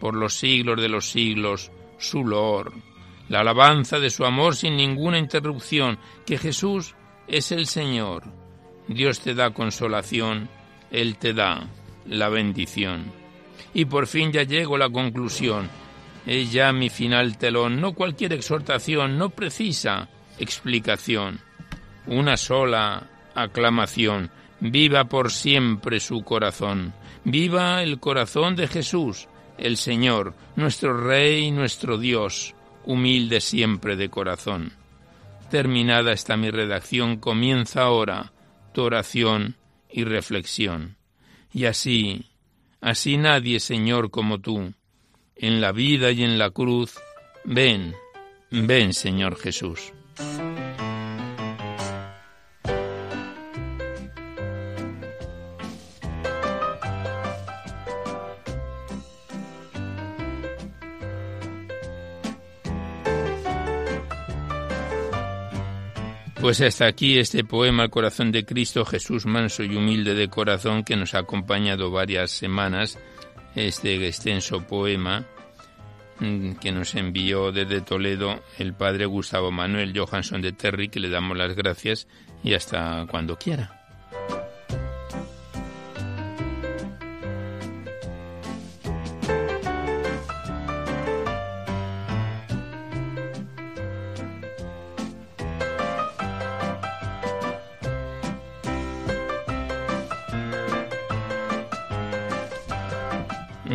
por 0.00 0.14
los 0.14 0.34
siglos 0.34 0.80
de 0.80 0.88
los 0.88 1.10
siglos, 1.10 1.70
su 1.98 2.24
loor, 2.24 2.72
la 3.28 3.40
alabanza 3.40 3.98
de 3.98 4.10
su 4.10 4.24
amor 4.24 4.56
sin 4.56 4.76
ninguna 4.76 5.18
interrupción, 5.18 5.98
que 6.26 6.36
Jesús 6.36 6.94
es 7.26 7.52
el 7.52 7.66
Señor. 7.66 8.24
Dios 8.88 9.20
te 9.20 9.34
da 9.34 9.54
consolación, 9.54 10.48
Él 10.90 11.16
te 11.16 11.32
da 11.32 11.68
la 12.06 12.28
bendición. 12.28 13.12
Y 13.72 13.84
por 13.84 14.06
fin 14.06 14.32
ya 14.32 14.42
llego 14.42 14.74
a 14.74 14.80
la 14.80 14.90
conclusión, 14.90 15.70
Es 16.26 16.52
ya 16.52 16.72
mi 16.72 16.90
final 16.90 17.38
telón, 17.38 17.80
no 17.80 17.94
cualquier 17.94 18.32
exhortación, 18.32 19.18
no 19.18 19.30
precisa 19.30 20.08
explicación. 20.38 21.40
Una 22.06 22.36
sola 22.36 23.08
aclamación. 23.34 24.30
Viva 24.60 25.04
por 25.04 25.30
siempre 25.30 26.00
su 26.00 26.22
corazón. 26.22 26.92
Viva 27.24 27.82
el 27.82 27.98
corazón 27.98 28.56
de 28.56 28.68
Jesús, 28.68 29.28
el 29.58 29.76
Señor, 29.76 30.34
nuestro 30.56 30.96
Rey, 30.96 31.50
nuestro 31.50 31.98
Dios, 31.98 32.54
humilde 32.84 33.40
siempre 33.40 33.96
de 33.96 34.08
corazón. 34.08 34.72
Terminada 35.50 36.12
está 36.12 36.36
mi 36.36 36.50
redacción, 36.50 37.16
comienza 37.16 37.82
ahora 37.82 38.32
tu 38.72 38.82
oración 38.82 39.56
y 39.90 40.04
reflexión. 40.04 40.96
Y 41.52 41.64
así, 41.64 42.30
así 42.80 43.16
nadie, 43.16 43.60
Señor, 43.60 44.10
como 44.10 44.38
tú, 44.40 44.72
en 45.40 45.60
la 45.60 45.72
vida 45.72 46.10
y 46.10 46.22
en 46.22 46.38
la 46.38 46.50
cruz, 46.50 46.98
ven, 47.44 47.94
ven, 48.50 48.92
Señor 48.92 49.36
Jesús. 49.36 49.92
Pues 66.40 66.62
hasta 66.62 66.86
aquí 66.86 67.18
este 67.18 67.44
poema 67.44 67.84
El 67.84 67.90
corazón 67.90 68.32
de 68.32 68.44
Cristo, 68.44 68.84
Jesús 68.84 69.24
manso 69.24 69.62
y 69.62 69.76
humilde 69.76 70.14
de 70.14 70.28
corazón, 70.28 70.84
que 70.84 70.96
nos 70.96 71.14
ha 71.14 71.18
acompañado 71.18 71.90
varias 71.90 72.30
semanas, 72.30 72.98
este 73.54 74.06
extenso 74.06 74.62
poema 74.66 75.24
mm, 76.18 76.52
que 76.52 76.72
nos 76.72 76.94
envió 76.94 77.52
desde 77.52 77.80
Toledo 77.80 78.40
el 78.58 78.74
padre 78.74 79.06
Gustavo 79.06 79.50
Manuel 79.50 79.98
Johansson 79.98 80.40
de 80.40 80.52
Terry, 80.52 80.88
que 80.88 81.00
le 81.00 81.08
damos 81.08 81.36
las 81.36 81.54
gracias 81.54 82.06
y 82.42 82.54
hasta 82.54 83.06
cuando 83.10 83.36
quiera. 83.36 83.79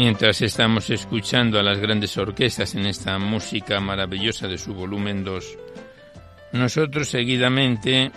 Mientras 0.06 0.40
estamos 0.44 0.92
escuchando 0.92 1.60
a 1.60 1.64
las 1.64 1.80
grandes 1.80 2.16
orquestas 2.16 2.76
en 2.76 2.86
esta 2.86 3.18
música 3.18 3.80
maravillosa 3.80 4.48
de 4.48 4.60
su 4.60 4.76
volumen 4.76 5.24
2, 5.24 5.58
nosotros 6.52 7.10
seguidamente 7.10 8.12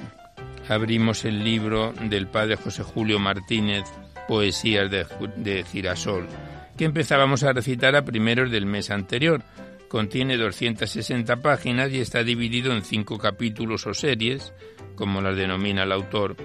abrimos 0.68 1.24
el 1.24 1.42
libro 1.42 1.94
del 1.94 2.26
padre 2.26 2.56
José 2.56 2.82
Julio 2.82 3.18
Martínez, 3.18 3.84
Poesías 4.28 4.90
de, 4.90 5.06
de 5.36 5.64
Girasol, 5.64 6.28
que 6.76 6.84
empezábamos 6.84 7.42
a 7.42 7.54
recitar 7.54 7.96
a 7.96 8.04
primeros 8.04 8.50
del 8.50 8.66
mes 8.66 8.90
anterior. 8.90 9.42
Contiene 9.88 10.36
260 10.36 11.36
páginas 11.36 11.90
y 11.90 12.00
está 12.00 12.22
dividido 12.22 12.70
en 12.74 12.82
cinco 12.82 13.16
capítulos 13.16 13.86
o 13.86 13.94
series, 13.94 14.52
como 14.94 15.22
las 15.22 15.38
denomina 15.38 15.84
el 15.84 15.92
autor 15.92 16.36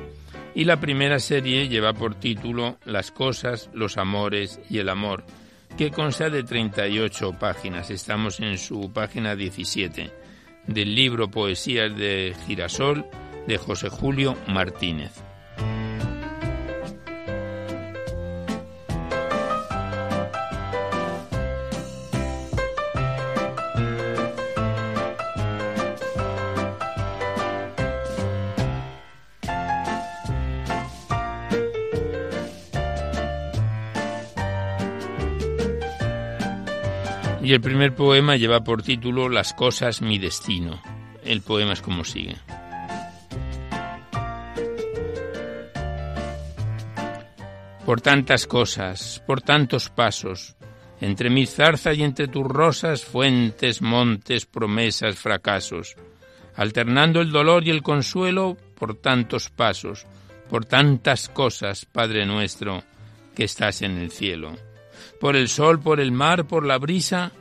y 0.55 0.65
la 0.65 0.79
primera 0.79 1.19
serie 1.19 1.67
lleva 1.67 1.93
por 1.93 2.15
título 2.15 2.77
Las 2.85 3.11
cosas, 3.11 3.69
los 3.73 3.97
amores 3.97 4.59
y 4.69 4.79
el 4.79 4.89
amor, 4.89 5.25
que 5.77 5.91
consta 5.91 6.29
de 6.29 6.43
38 6.43 7.37
páginas. 7.39 7.89
Estamos 7.89 8.39
en 8.39 8.57
su 8.57 8.91
página 8.93 9.35
17 9.35 10.11
del 10.67 10.95
libro 10.95 11.29
Poesías 11.29 11.95
de 11.97 12.35
Girasol 12.45 13.05
de 13.47 13.57
José 13.57 13.89
Julio 13.89 14.37
Martínez. 14.47 15.32
El 37.53 37.61
primer 37.61 37.93
poema 37.93 38.35
lleva 38.35 38.63
por 38.63 38.81
título 38.81 39.29
Las 39.29 39.53
cosas, 39.53 40.01
mi 40.01 40.17
destino. 40.17 40.81
El 41.23 41.43
poema 41.43 41.73
es 41.73 41.83
como 41.83 42.03
sigue. 42.03 42.35
Por 47.85 48.01
tantas 48.01 48.47
cosas, 48.47 49.21
por 49.27 49.43
tantos 49.43 49.91
pasos, 49.91 50.55
entre 50.99 51.29
mis 51.29 51.53
zarzas 51.53 51.95
y 51.95 52.01
entre 52.01 52.27
tus 52.27 52.43
rosas, 52.43 53.05
fuentes, 53.05 53.83
montes, 53.83 54.47
promesas, 54.47 55.15
fracasos, 55.19 55.95
alternando 56.55 57.21
el 57.21 57.31
dolor 57.31 57.67
y 57.67 57.69
el 57.69 57.83
consuelo 57.83 58.57
por 58.73 58.95
tantos 58.95 59.51
pasos, 59.51 60.07
por 60.49 60.65
tantas 60.65 61.29
cosas, 61.29 61.85
Padre 61.85 62.25
nuestro, 62.25 62.83
que 63.35 63.43
estás 63.43 63.83
en 63.83 63.99
el 63.99 64.09
cielo 64.09 64.55
por 65.19 65.35
el 65.35 65.47
sol, 65.47 65.79
por 65.79 65.99
el 65.99 66.11
mar, 66.11 66.45
por 66.47 66.65
la 66.65 66.77
brisa, 66.77 67.31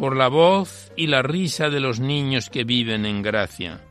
por 0.00 0.16
la 0.16 0.28
voz 0.28 0.90
y 0.96 1.08
la 1.08 1.20
risa 1.20 1.68
de 1.68 1.78
los 1.78 2.00
niños 2.00 2.48
que 2.48 2.64
viven 2.64 3.04
en 3.04 3.20
gracia, 3.20 3.82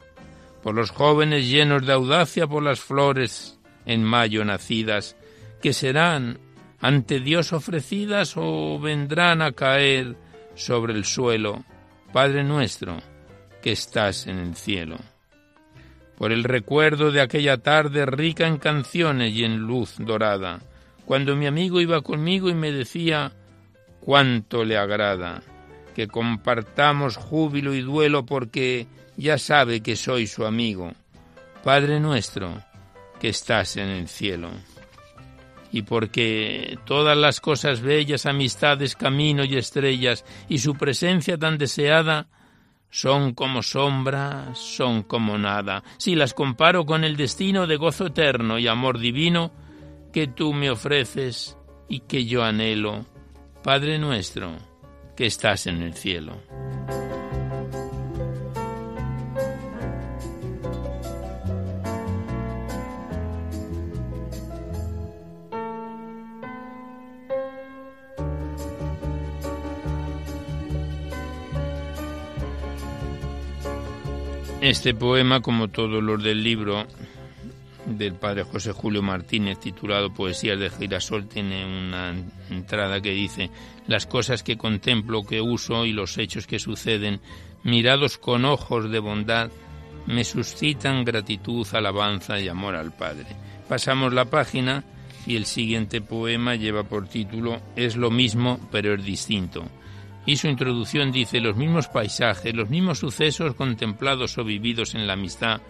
por 0.64 0.74
los 0.74 0.90
jóvenes 0.90 1.48
llenos 1.48 1.86
de 1.86 1.94
audacia, 1.94 2.48
por 2.48 2.64
las 2.64 2.80
flores 2.80 3.60
en 3.86 4.04
mayo 4.04 4.44
nacidas, 4.44 5.16
que 5.62 5.72
serán 5.72 6.40
ante 6.82 7.20
Dios 7.20 7.54
ofrecidas 7.54 8.34
o 8.38 8.80
vendrán 8.80 9.44
a 9.44 9.52
caer 9.52 10.16
sobre 10.56 10.94
el 10.94 11.06
suelo, 11.06 11.64
Padre 12.12 12.44
nuestro, 12.44 12.98
que 13.62 13.72
estás 13.72 14.26
en 14.26 14.40
el 14.40 14.56
cielo. 14.56 14.98
Por 16.18 16.32
el 16.32 16.44
recuerdo 16.44 17.12
de 17.12 17.22
aquella 17.22 17.58
tarde 17.58 18.08
rica 18.08 18.48
en 18.48 18.58
canciones 18.58 19.32
y 19.36 19.44
en 19.44 19.60
luz 19.60 19.94
dorada, 20.00 20.60
cuando 21.06 21.36
mi 21.36 21.46
amigo 21.46 21.80
iba 21.80 22.02
conmigo 22.02 22.50
y 22.50 22.56
me 22.56 22.72
decía 22.72 23.32
cuánto 24.02 24.66
le 24.66 24.76
agrada 24.76 25.44
que 25.96 26.08
compartamos 26.08 27.18
júbilo 27.18 27.74
y 27.74 27.82
duelo 27.82 28.26
porque 28.26 28.88
ya 29.18 29.38
sabe 29.38 29.82
que 29.82 29.96
soy 29.96 30.28
su 30.28 30.46
amigo. 30.46 30.94
Padre 31.64 32.00
nuestro, 32.00 32.64
que 33.20 33.30
estás 33.30 33.78
en 33.78 33.90
el 33.90 34.08
cielo. 34.08 34.50
Y 35.72 35.84
porque 35.84 36.80
todas 36.86 37.18
las 37.18 37.42
cosas 37.42 37.82
bellas, 37.82 38.26
amistades, 38.26 38.96
camino 38.96 39.44
y 39.44 39.58
estrellas, 39.58 40.26
y 40.48 40.60
su 40.60 40.76
presencia 40.76 41.38
tan 41.38 41.58
deseada, 41.58 42.28
son 42.90 43.34
como 43.34 43.62
sombras, 43.62 44.58
son 44.58 45.04
como 45.04 45.38
nada. 45.38 45.84
Si 45.98 46.16
las 46.16 46.34
comparo 46.34 46.86
con 46.86 47.04
el 47.04 47.18
destino 47.18 47.68
de 47.68 47.76
gozo 47.76 48.08
eterno 48.08 48.58
y 48.58 48.68
amor 48.68 48.98
divino, 48.98 49.52
que 50.12 50.28
tú 50.28 50.54
me 50.54 50.72
ofreces 50.72 51.56
y 51.88 52.00
que 52.02 52.26
yo 52.26 52.44
anhelo, 52.44 53.06
Padre 53.64 54.00
nuestro, 54.00 54.54
que 55.20 55.26
estás 55.26 55.68
en 55.68 55.82
el 55.82 55.96
cielo. 55.96 56.32
Este 74.62 74.94
poema, 74.94 75.42
como 75.42 75.68
todos 75.68 76.02
los 76.02 76.24
del 76.24 76.42
libro, 76.46 76.88
del 77.86 78.16
padre 78.16 78.44
José 78.44 78.72
Julio 78.72 79.02
Martínez 79.02 79.60
titulado 79.60 80.14
Poesías 80.14 80.60
de 80.60 80.70
Girasol 80.70 81.28
tiene 81.28 81.66
una 81.66 82.14
entrada 82.50 83.02
que 83.02 83.12
dice 83.12 83.50
las 83.88 84.06
cosas 84.06 84.44
que 84.44 84.58
contemplo, 84.58 85.24
que 85.24 85.42
uso 85.42 85.86
y 85.86 85.94
los 85.94 86.18
hechos 86.18 86.46
que 86.46 86.60
suceden, 86.60 87.22
mirados 87.64 88.18
con 88.18 88.46
ojos 88.46 88.92
de 88.92 89.00
bondad, 89.00 89.50
me 90.06 90.24
suscitan 90.24 91.04
gratitud, 91.04 91.68
alabanza 91.74 92.40
y 92.40 92.48
amor 92.48 92.76
al 92.76 92.96
Padre. 92.96 93.28
Pasamos 93.68 94.14
la 94.14 94.26
página 94.26 94.84
y 95.26 95.36
el 95.36 95.46
siguiente 95.46 96.02
poema 96.02 96.56
lleva 96.56 96.84
por 96.84 97.08
título 97.08 97.62
Es 97.76 97.96
lo 97.96 98.12
mismo 98.12 98.60
pero 98.72 98.94
es 98.94 99.04
distinto. 99.04 99.66
Y 100.26 100.36
su 100.38 100.48
introducción 100.48 101.12
dice 101.12 101.40
los 101.40 101.56
mismos 101.56 101.88
paisajes, 101.88 102.54
los 102.54 102.70
mismos 102.70 103.00
sucesos 103.00 103.56
contemplados 103.56 104.38
o 104.38 104.44
vividos 104.44 104.94
en 104.94 105.08
la 105.08 105.14
amistad, 105.14 105.62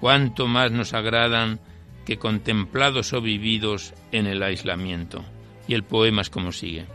cuánto 0.00 0.46
más 0.46 0.72
nos 0.72 0.94
agradan 0.94 1.60
que 2.04 2.18
contemplados 2.18 3.12
o 3.12 3.20
vividos 3.20 3.94
en 4.10 4.26
el 4.26 4.42
aislamiento. 4.42 5.24
Y 5.68 5.74
el 5.74 5.84
poema 5.84 6.22
es 6.22 6.30
como 6.30 6.52
sigue. 6.52 6.86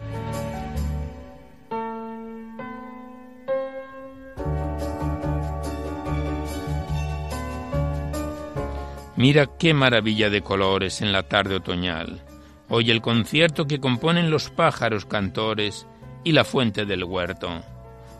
Mira 9.15 9.47
qué 9.57 9.73
maravilla 9.73 10.29
de 10.29 10.41
colores 10.41 11.01
en 11.01 11.13
la 11.13 11.23
tarde 11.23 11.55
otoñal. 11.55 12.21
Oye 12.67 12.91
el 12.91 13.01
concierto 13.01 13.65
que 13.65 13.79
componen 13.79 14.29
los 14.29 14.49
pájaros 14.49 15.05
cantores 15.05 15.87
y 16.25 16.33
la 16.33 16.43
fuente 16.43 16.85
del 16.85 17.05
huerto. 17.05 17.63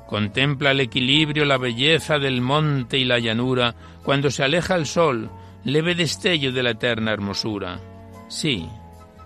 Contempla 0.08 0.72
el 0.72 0.82
equilibrio, 0.82 1.46
la 1.46 1.58
belleza 1.58 2.20
del 2.20 2.42
monte 2.42 2.98
y 2.98 3.06
la 3.06 3.20
llanura 3.20 3.76
cuando 4.04 4.30
se 4.30 4.44
aleja 4.44 4.76
el 4.76 4.86
sol, 4.86 5.32
leve 5.64 5.96
destello 5.96 6.52
de 6.52 6.64
la 6.64 6.72
eterna 6.72 7.12
hermosura. 7.12 7.80
Sí, 8.28 8.68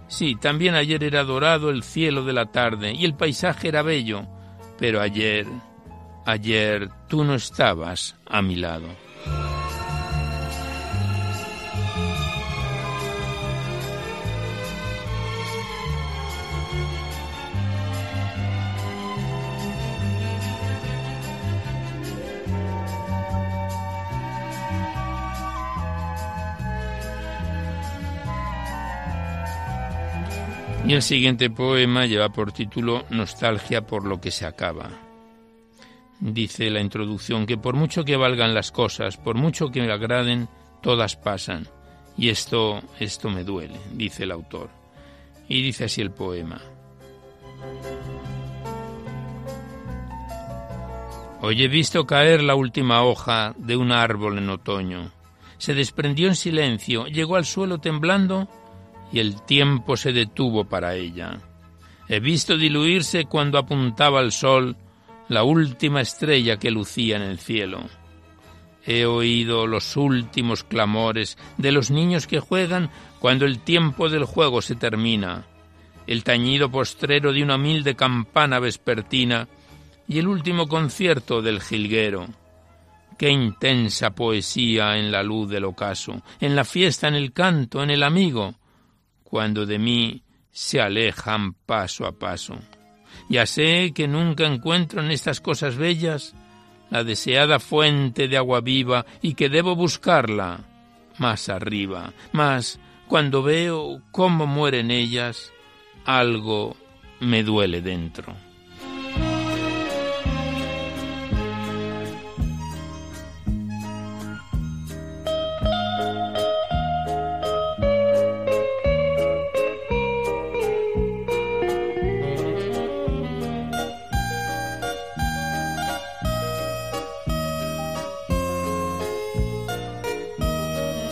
sí, 0.08 0.36
también 0.36 0.76
ayer 0.76 1.04
era 1.04 1.24
dorado 1.24 1.70
el 1.70 1.84
cielo 1.84 2.24
de 2.24 2.34
la 2.34 2.46
tarde 2.46 2.94
y 2.94 3.06
el 3.06 3.14
paisaje 3.14 3.68
era 3.68 3.82
bello, 3.82 4.26
pero 4.78 5.02
ayer, 5.02 5.46
ayer 6.26 6.90
tú 7.10 7.24
no 7.24 7.36
estabas 7.36 8.16
a 8.26 8.42
mi 8.42 8.56
lado. 8.56 8.88
Y 30.90 30.94
el 30.94 31.04
siguiente 31.04 31.52
poema 31.52 32.08
lleva 32.08 32.30
por 32.30 32.52
título 32.52 33.06
Nostalgia 33.12 33.86
por 33.86 34.08
lo 34.08 34.20
que 34.20 34.32
se 34.32 34.48
acaba. 34.48 34.90
Dice 36.20 36.72
la 36.72 36.82
introducción 36.82 37.46
que 37.46 37.58
por 37.58 37.76
mucho 37.76 38.04
que 38.04 38.18
valgan 38.18 38.56
las 38.56 38.72
cosas, 38.72 39.16
por 39.16 39.36
mucho 39.36 39.70
que 39.70 39.84
me 39.84 39.92
agraden, 39.92 40.50
todas 40.82 41.16
pasan. 41.16 41.68
Y 42.18 42.30
esto, 42.30 42.82
esto 43.00 43.30
me 43.30 43.44
duele, 43.44 43.80
dice 43.94 44.24
el 44.24 44.32
autor. 44.32 44.72
Y 45.48 45.62
dice 45.62 45.84
así 45.84 46.02
el 46.02 46.10
poema. 46.10 46.60
Hoy 51.42 51.62
he 51.62 51.68
visto 51.68 52.08
caer 52.08 52.42
la 52.42 52.56
última 52.56 53.04
hoja 53.04 53.54
de 53.60 53.78
un 53.78 53.92
árbol 53.92 54.40
en 54.40 54.50
otoño. 54.50 55.12
Se 55.60 55.76
desprendió 55.76 56.30
en 56.30 56.36
silencio, 56.36 57.06
llegó 57.06 57.36
al 57.36 57.46
suelo 57.46 57.78
temblando 57.78 58.48
y 59.12 59.20
el 59.20 59.42
tiempo 59.42 59.98
se 59.98 60.14
detuvo 60.14 60.66
para 60.66 60.96
ella. 60.96 61.40
He 62.08 62.20
visto 62.20 62.58
diluirse 62.58 63.26
cuando 63.26 63.58
apuntaba 63.58 64.20
al 64.20 64.32
sol 64.32 64.76
la 65.28 65.44
última 65.44 66.02
estrella 66.02 66.58
que 66.58 66.72
lucía 66.72 67.16
en 67.16 67.22
el 67.22 67.40
cielo. 67.40 67.84
He 68.86 69.06
oído 69.06 69.68
los 69.68 69.96
últimos 69.96 70.64
clamores 70.64 71.38
de 71.58 71.72
los 71.72 71.92
niños 71.92 72.26
que 72.26 72.40
juegan 72.40 72.90
cuando 73.20 73.46
el 73.46 73.60
tiempo 73.60 74.10
del 74.10 74.26
juego 74.26 74.62
se 74.62 74.76
termina, 74.76 75.46
el 76.08 76.24
tañido 76.24 76.72
postrero 76.72 77.32
de 77.32 77.44
una 77.44 77.56
humilde 77.56 77.96
campana 77.96 78.60
vespertina 78.60 79.48
y 80.08 80.18
el 80.18 80.28
último 80.28 80.68
concierto 80.68 81.44
del 81.44 81.62
jilguero. 81.62 82.28
Qué 83.20 83.30
intensa 83.30 84.12
poesía 84.12 84.98
en 84.98 85.12
la 85.12 85.22
luz 85.22 85.50
del 85.50 85.66
ocaso, 85.66 86.24
en 86.40 86.56
la 86.56 86.64
fiesta, 86.64 87.08
en 87.08 87.16
el 87.16 87.34
canto, 87.34 87.84
en 87.84 87.92
el 87.92 88.02
amigo, 88.02 88.56
cuando 89.30 89.66
de 89.66 89.80
mí 89.80 90.24
se 90.52 90.82
alejan 90.82 91.54
paso 91.54 92.06
a 92.06 92.12
paso. 92.12 92.56
Ya 93.30 93.46
sé 93.46 93.92
que 93.94 94.08
nunca 94.08 94.46
encuentro 94.46 95.02
en 95.02 95.12
estas 95.12 95.40
cosas 95.40 95.78
bellas 95.78 96.36
la 96.90 97.04
deseada 97.04 97.60
fuente 97.60 98.28
de 98.28 98.38
agua 98.38 98.62
viva 98.62 99.06
y 99.22 99.36
que 99.36 99.50
debo 99.50 99.76
buscarla 99.76 100.66
más 101.18 101.50
arriba, 101.50 102.14
mas 102.32 102.80
cuando 103.08 103.44
veo 103.44 104.02
cómo 104.12 104.48
mueren 104.48 104.90
ellas, 104.90 105.52
algo 106.06 106.76
me 107.20 107.44
duele 107.44 107.82
dentro. 107.82 108.36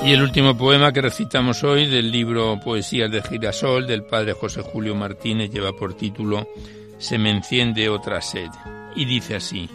Y 0.08 0.14
el 0.14 0.22
último 0.22 0.58
poema 0.58 0.94
que 0.94 1.02
recitamos 1.02 1.66
hoy 1.66 1.86
del 1.86 2.10
libro 2.10 2.58
Poesías 2.64 3.12
de 3.12 3.22
Girasol 3.22 3.86
del 3.86 4.06
padre 4.06 4.32
José 4.32 4.62
Julio 4.62 4.96
Martínez 4.96 5.52
lleva 5.52 5.74
por 5.74 5.96
título 5.96 6.48
Se 6.98 7.18
me 7.18 7.30
enciende 7.30 7.90
otra 7.90 8.22
sed. 8.22 8.48
Y 8.96 9.04
dice 9.04 9.36
así, 9.36 9.70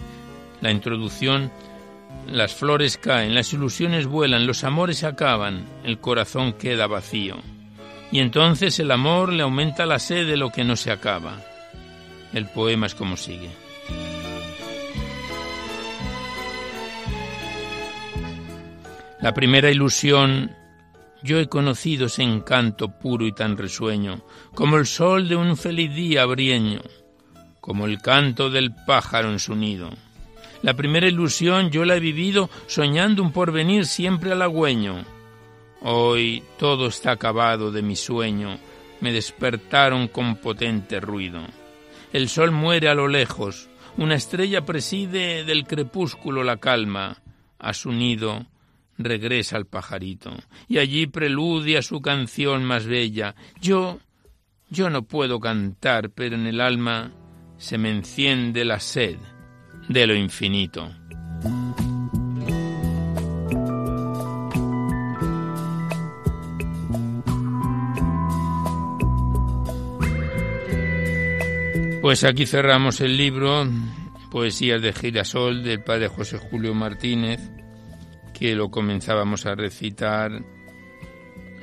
la 0.62 0.70
introducción, 0.70 1.52
las 2.26 2.54
flores 2.54 2.96
caen, 2.96 3.34
las 3.34 3.52
ilusiones 3.52 4.06
vuelan, 4.06 4.46
los 4.46 4.64
amores 4.64 5.00
se 5.00 5.06
acaban, 5.06 5.66
el 5.84 5.98
corazón 5.98 6.54
queda 6.54 6.86
vacío. 6.86 7.36
Y 8.10 8.20
entonces 8.20 8.80
el 8.80 8.90
amor 8.90 9.34
le 9.34 9.42
aumenta 9.42 9.84
la 9.84 9.98
sed 9.98 10.26
de 10.26 10.38
lo 10.38 10.48
que 10.48 10.64
no 10.64 10.76
se 10.76 10.92
acaba. 10.92 11.42
El 12.32 12.46
poema 12.46 12.86
es 12.86 12.94
como 12.94 13.18
sigue. 13.18 13.50
La 19.22 19.32
primera 19.32 19.70
ilusión, 19.70 20.50
yo 21.22 21.38
he 21.38 21.48
conocido 21.48 22.06
ese 22.06 22.24
encanto 22.24 22.88
puro 22.98 23.24
y 23.24 23.30
tan 23.30 23.56
risueño, 23.56 24.24
como 24.52 24.78
el 24.78 24.86
sol 24.86 25.28
de 25.28 25.36
un 25.36 25.56
feliz 25.56 25.94
día 25.94 26.22
abrieño, 26.22 26.80
como 27.60 27.86
el 27.86 28.02
canto 28.02 28.50
del 28.50 28.74
pájaro 28.74 29.30
en 29.30 29.38
su 29.38 29.54
nido. 29.54 29.90
La 30.62 30.74
primera 30.74 31.06
ilusión 31.06 31.70
yo 31.70 31.84
la 31.84 31.94
he 31.94 32.00
vivido 32.00 32.50
soñando 32.66 33.22
un 33.22 33.30
porvenir 33.30 33.86
siempre 33.86 34.32
halagüeño. 34.32 35.04
Hoy 35.82 36.42
todo 36.58 36.88
está 36.88 37.12
acabado 37.12 37.70
de 37.70 37.82
mi 37.82 37.94
sueño, 37.94 38.58
me 39.00 39.12
despertaron 39.12 40.08
con 40.08 40.34
potente 40.34 40.98
ruido. 40.98 41.42
El 42.12 42.28
sol 42.28 42.50
muere 42.50 42.88
a 42.88 42.94
lo 42.94 43.06
lejos, 43.06 43.68
una 43.96 44.16
estrella 44.16 44.66
preside 44.66 45.44
del 45.44 45.64
crepúsculo 45.64 46.42
la 46.42 46.56
calma, 46.56 47.22
a 47.60 47.72
su 47.72 47.92
nido 47.92 48.46
regresa 48.98 49.56
el 49.56 49.66
pajarito 49.66 50.36
y 50.68 50.78
allí 50.78 51.06
preludia 51.06 51.82
su 51.82 52.00
canción 52.00 52.64
más 52.64 52.86
bella. 52.86 53.34
Yo, 53.60 53.98
yo 54.70 54.90
no 54.90 55.02
puedo 55.02 55.40
cantar, 55.40 56.10
pero 56.10 56.36
en 56.36 56.46
el 56.46 56.60
alma 56.60 57.12
se 57.56 57.78
me 57.78 57.90
enciende 57.90 58.64
la 58.64 58.80
sed 58.80 59.16
de 59.88 60.06
lo 60.06 60.14
infinito. 60.14 60.90
Pues 72.00 72.24
aquí 72.24 72.46
cerramos 72.46 73.00
el 73.00 73.16
libro 73.16 73.64
Poesías 74.32 74.82
de 74.82 74.92
Girasol 74.92 75.62
del 75.62 75.84
padre 75.84 76.08
José 76.08 76.36
Julio 76.36 76.74
Martínez 76.74 77.61
que 78.42 78.56
lo 78.56 78.72
comenzábamos 78.72 79.46
a 79.46 79.54
recitar 79.54 80.42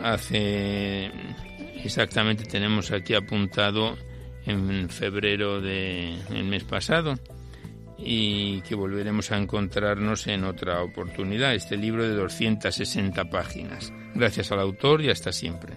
hace 0.01 1.11
exactamente 1.83 2.45
tenemos 2.45 2.91
aquí 2.91 3.15
apuntado 3.15 3.97
en 4.45 4.89
febrero 4.89 5.59
del 5.59 6.45
mes 6.45 6.63
pasado 6.63 7.19
y 7.97 8.61
que 8.61 8.75
volveremos 8.75 9.29
a 9.33 9.37
encontrarnos 9.37 10.27
en 10.27 10.45
otra 10.45 10.81
oportunidad, 10.81 11.53
este 11.53 11.75
libro 11.75 12.07
de 12.07 12.15
260 12.15 13.25
páginas. 13.25 13.91
Gracias 14.15 14.49
al 14.53 14.61
autor 14.61 15.01
y 15.01 15.09
hasta 15.09 15.33
siempre. 15.33 15.73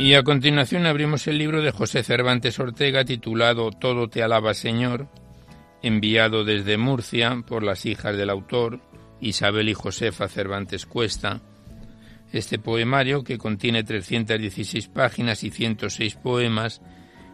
Y 0.00 0.14
a 0.14 0.22
continuación 0.22 0.86
abrimos 0.86 1.26
el 1.26 1.36
libro 1.36 1.60
de 1.60 1.72
José 1.72 2.02
Cervantes 2.02 2.58
Ortega 2.58 3.04
titulado 3.04 3.70
Todo 3.70 4.08
te 4.08 4.22
alaba 4.22 4.54
Señor, 4.54 5.08
enviado 5.82 6.42
desde 6.42 6.78
Murcia 6.78 7.44
por 7.46 7.62
las 7.62 7.84
hijas 7.84 8.16
del 8.16 8.30
autor, 8.30 8.80
Isabel 9.20 9.68
y 9.68 9.74
Josefa 9.74 10.26
Cervantes 10.28 10.86
Cuesta. 10.86 11.42
Este 12.32 12.58
poemario, 12.58 13.24
que 13.24 13.36
contiene 13.36 13.84
316 13.84 14.88
páginas 14.88 15.44
y 15.44 15.50
106 15.50 16.14
poemas, 16.14 16.80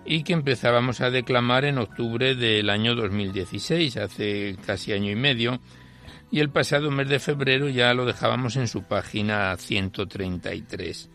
y 0.05 0.25
que 0.25 0.33
empezábamos 0.33 1.01
a 1.01 1.11
declamar 1.11 1.67
en 1.67 1.79
octubre 1.79 2.35
del 2.35 2.69
año 2.69 2.97
2016, 2.97 3.97
hace 3.97 4.57
casi 4.67 4.93
año 4.93 5.13
y 5.13 5.17
medio, 5.17 5.61
y 6.33 6.41
el 6.41 6.51
pasado 6.51 6.91
mes 6.91 7.09
de 7.09 7.21
febrero 7.21 7.69
ya 7.69 7.95
lo 7.95 8.05
dejábamos 8.07 8.57
en 8.57 8.67
su 8.67 8.83
página 8.83 9.57
133. 9.57 11.11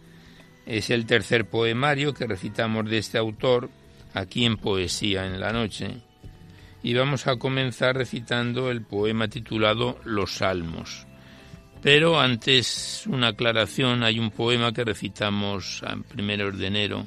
Es 0.71 0.89
el 0.89 1.05
tercer 1.05 1.49
poemario 1.49 2.13
que 2.13 2.25
recitamos 2.25 2.89
de 2.89 2.97
este 2.97 3.17
autor 3.17 3.69
aquí 4.13 4.45
en 4.45 4.55
Poesía 4.55 5.25
en 5.25 5.37
la 5.37 5.51
Noche 5.51 5.97
y 6.81 6.93
vamos 6.93 7.27
a 7.27 7.35
comenzar 7.35 7.97
recitando 7.97 8.71
el 8.71 8.81
poema 8.81 9.27
titulado 9.27 9.99
Los 10.05 10.35
Salmos. 10.35 11.05
Pero 11.81 12.21
antes 12.21 13.03
una 13.07 13.27
aclaración, 13.27 14.01
hay 14.01 14.17
un 14.17 14.31
poema 14.31 14.71
que 14.71 14.85
recitamos 14.85 15.83
a 15.83 15.97
primeros 15.97 16.57
de 16.57 16.67
enero, 16.67 17.05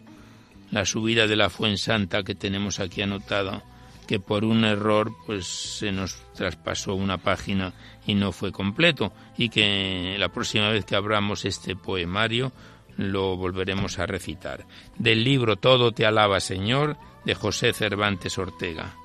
la 0.71 0.85
subida 0.85 1.27
de 1.27 1.37
la 1.37 1.49
Fuensanta 1.49 2.23
que 2.23 2.35
tenemos 2.35 2.81
aquí 2.81 3.01
anotada, 3.01 3.65
que 4.07 4.21
por 4.21 4.45
un 4.45 4.67
error 4.67 5.11
pues 5.25 5.47
se 5.47 5.91
nos 5.91 6.17
traspasó 6.35 6.95
una 6.95 7.17
página 7.17 7.73
y 8.07 8.15
no 8.15 8.31
fue 8.31 8.53
completo 8.53 9.15
y 9.39 9.49
que 9.49 10.17
la 10.19 10.29
próxima 10.29 10.69
vez 10.69 10.85
que 10.85 10.97
abramos 10.97 11.47
este 11.47 11.77
poemario 11.77 12.53
lo 12.97 13.37
volveremos 13.37 13.99
a 13.99 14.07
recitar. 14.07 14.67
Del 14.99 15.25
libro 15.25 15.57
Todo 15.57 15.93
te 15.93 16.07
alaba 16.07 16.41
Señor 16.41 16.97
de 17.25 17.35
José 17.35 17.73
Cervantes 17.73 18.39
Ortega. 18.39 18.97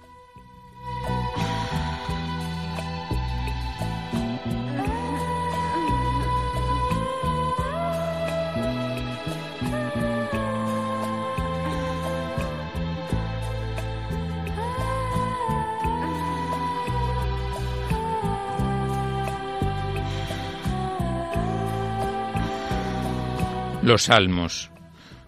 Los 23.90 24.04
salmos. 24.04 24.70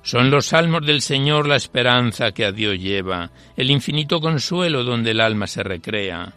Son 0.03 0.29
los 0.29 0.45
salmos 0.45 0.85
del 0.85 1.01
Señor 1.01 1.47
la 1.47 1.55
esperanza 1.55 2.31
que 2.31 2.45
a 2.45 2.51
Dios 2.51 2.77
lleva, 2.77 3.31
el 3.57 3.71
infinito 3.71 4.21
consuelo 4.21 4.83
donde 4.83 5.09
el 5.09 5.19
alma 5.19 5.47
se 5.47 5.63
recrea, 5.63 6.31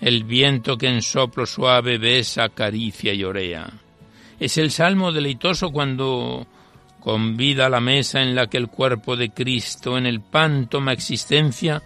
el 0.00 0.24
viento 0.24 0.76
que 0.76 0.88
en 0.88 1.02
soplo 1.02 1.46
suave 1.46 1.98
besa, 1.98 2.42
acaricia 2.42 3.14
y 3.14 3.22
orea. 3.22 3.70
Es 4.40 4.58
el 4.58 4.72
salmo 4.72 5.12
deleitoso 5.12 5.70
cuando 5.70 6.48
convida 6.98 7.68
la 7.68 7.78
mesa 7.78 8.22
en 8.22 8.34
la 8.34 8.48
que 8.48 8.56
el 8.56 8.66
cuerpo 8.66 9.14
de 9.14 9.30
Cristo 9.30 9.96
en 9.96 10.06
el 10.06 10.20
pan 10.20 10.66
toma 10.68 10.92
existencia, 10.92 11.80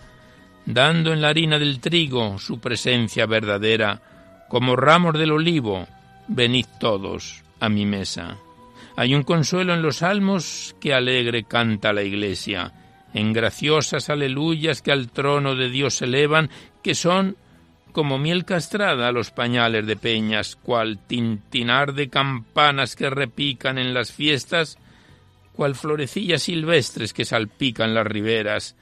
dando 0.64 1.12
en 1.12 1.20
la 1.20 1.28
harina 1.28 1.59
del 1.59 1.81
trigo 1.81 2.38
su 2.38 2.61
presencia 2.61 3.26
verdadera, 3.26 4.00
como 4.48 4.74
ramos 4.74 5.18
del 5.18 5.33
olivo, 5.33 5.87
venid 6.28 6.64
todos 6.81 7.42
a 7.61 7.68
mi 7.68 7.85
mesa. 7.85 8.38
Hay 8.96 9.14
un 9.14 9.22
consuelo 9.22 9.74
en 9.74 9.83
los 9.83 9.96
salmos 9.96 10.76
que 10.81 10.92
alegre 10.92 11.44
canta 11.44 11.92
la 11.92 12.02
iglesia, 12.02 12.72
en 13.14 13.33
graciosas 13.33 14.11
aleluyas 14.11 14.83
que 14.83 14.92
al 14.92 15.11
trono 15.11 15.55
de 15.55 15.70
Dios 15.70 15.94
se 15.94 16.05
elevan, 16.05 16.50
que 16.83 16.94
son 16.94 17.37
como 17.92 18.18
miel 18.18 18.44
castrada 18.44 19.09
a 19.09 19.12
los 19.12 19.31
pañales 19.31 19.87
de 19.87 19.96
peñas, 19.96 20.57
cual 20.57 20.98
tintinar 21.07 21.92
de 21.94 22.09
campanas 22.09 22.96
que 22.96 23.11
repican 23.11 23.78
en 23.78 23.94
las 23.94 24.12
fiestas, 24.12 24.78
cual 25.55 25.74
florecillas 25.74 26.42
silvestres 26.42 27.12
que 27.12 27.24
salpican 27.24 27.94
las 27.94 28.07
riberas, 28.07 28.76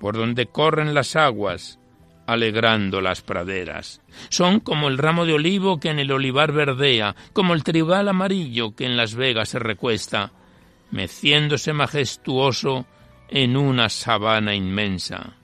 por 0.00 0.16
donde 0.16 0.46
corren 0.46 0.94
las 0.94 1.16
aguas, 1.16 1.78
alegrando 2.26 3.00
las 3.00 3.22
praderas. 3.22 4.02
Son 4.28 4.60
como 4.60 4.88
el 4.88 4.98
ramo 4.98 5.24
de 5.24 5.34
olivo 5.34 5.78
que 5.78 5.90
en 5.90 5.98
el 5.98 6.12
olivar 6.12 6.52
verdea, 6.52 7.14
como 7.32 7.54
el 7.54 7.64
tribal 7.64 8.08
amarillo 8.08 8.74
que 8.74 8.84
en 8.84 8.96
las 8.96 9.14
vegas 9.14 9.50
se 9.50 9.58
recuesta, 9.58 10.32
meciéndose 10.90 11.72
majestuoso 11.72 12.86
en 13.28 13.56
una 13.56 13.88
sabana 13.88 14.54
inmensa. 14.54 15.36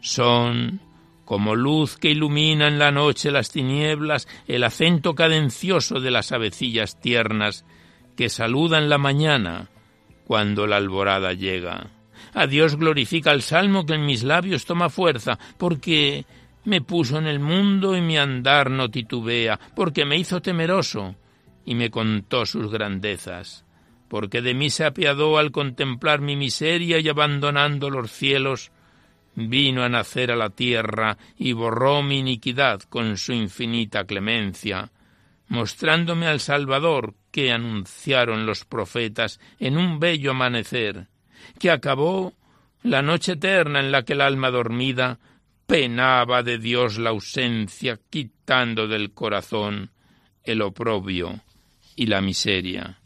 Son 0.00 0.80
como 1.24 1.54
luz 1.54 1.98
que 1.98 2.10
ilumina 2.10 2.68
en 2.68 2.78
la 2.78 2.90
noche 2.90 3.30
las 3.30 3.50
tinieblas, 3.50 4.26
el 4.46 4.64
acento 4.64 5.14
cadencioso 5.14 6.00
de 6.00 6.10
las 6.10 6.32
avecillas 6.32 7.00
tiernas 7.00 7.66
que 8.16 8.28
saludan 8.30 8.88
la 8.88 8.96
mañana 8.96 9.68
cuando 10.24 10.66
la 10.66 10.76
alborada 10.76 11.34
llega. 11.34 11.97
A 12.34 12.46
Dios 12.46 12.76
glorifica 12.76 13.32
el 13.32 13.42
salmo 13.42 13.86
que 13.86 13.94
en 13.94 14.06
mis 14.06 14.22
labios 14.22 14.64
toma 14.64 14.88
fuerza, 14.90 15.38
porque 15.56 16.24
me 16.64 16.82
puso 16.82 17.18
en 17.18 17.26
el 17.26 17.40
mundo 17.40 17.96
y 17.96 18.00
mi 18.00 18.18
andar 18.18 18.70
no 18.70 18.90
titubea, 18.90 19.58
porque 19.74 20.04
me 20.04 20.18
hizo 20.18 20.42
temeroso 20.42 21.16
y 21.64 21.74
me 21.74 21.90
contó 21.90 22.46
sus 22.46 22.70
grandezas, 22.70 23.64
porque 24.08 24.42
de 24.42 24.54
mí 24.54 24.70
se 24.70 24.84
apiadó 24.84 25.38
al 25.38 25.50
contemplar 25.50 26.20
mi 26.20 26.36
miseria 26.36 26.98
y 26.98 27.08
abandonando 27.08 27.90
los 27.90 28.10
cielos, 28.10 28.70
vino 29.34 29.82
a 29.82 29.88
nacer 29.88 30.30
a 30.30 30.36
la 30.36 30.50
tierra 30.50 31.16
y 31.36 31.52
borró 31.52 32.02
mi 32.02 32.18
iniquidad 32.18 32.80
con 32.82 33.16
su 33.16 33.32
infinita 33.32 34.04
clemencia, 34.04 34.90
mostrándome 35.48 36.26
al 36.26 36.40
Salvador 36.40 37.14
que 37.30 37.52
anunciaron 37.52 38.46
los 38.46 38.64
profetas 38.64 39.40
en 39.58 39.78
un 39.78 40.00
bello 40.00 40.32
amanecer, 40.32 41.06
que 41.58 41.70
acabó 41.70 42.34
la 42.82 43.02
noche 43.02 43.32
eterna 43.32 43.80
en 43.80 43.92
la 43.92 44.04
que 44.04 44.14
el 44.14 44.20
alma 44.20 44.50
dormida 44.50 45.18
penaba 45.66 46.42
de 46.42 46.58
Dios 46.58 46.98
la 46.98 47.10
ausencia, 47.10 48.00
quitando 48.08 48.88
del 48.88 49.12
corazón 49.12 49.90
el 50.42 50.62
oprobio 50.62 51.42
y 51.94 52.06
la 52.06 52.20
miseria. 52.20 52.98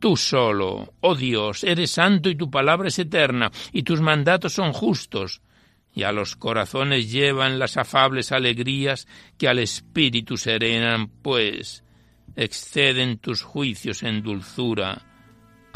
Tú 0.00 0.16
solo, 0.16 0.94
oh 1.00 1.14
Dios, 1.14 1.64
eres 1.64 1.92
santo 1.92 2.28
y 2.28 2.34
tu 2.34 2.50
palabra 2.50 2.88
es 2.88 2.98
eterna, 2.98 3.50
y 3.72 3.82
tus 3.82 4.00
mandatos 4.00 4.54
son 4.54 4.72
justos, 4.72 5.42
y 5.94 6.02
a 6.02 6.12
los 6.12 6.36
corazones 6.36 7.10
llevan 7.10 7.58
las 7.58 7.76
afables 7.76 8.32
alegrías 8.32 9.06
que 9.38 9.48
al 9.48 9.60
espíritu 9.60 10.36
serenan, 10.36 11.08
pues 11.22 11.84
exceden 12.34 13.18
tus 13.18 13.42
juicios 13.42 14.02
en 14.02 14.22
dulzura 14.22 15.05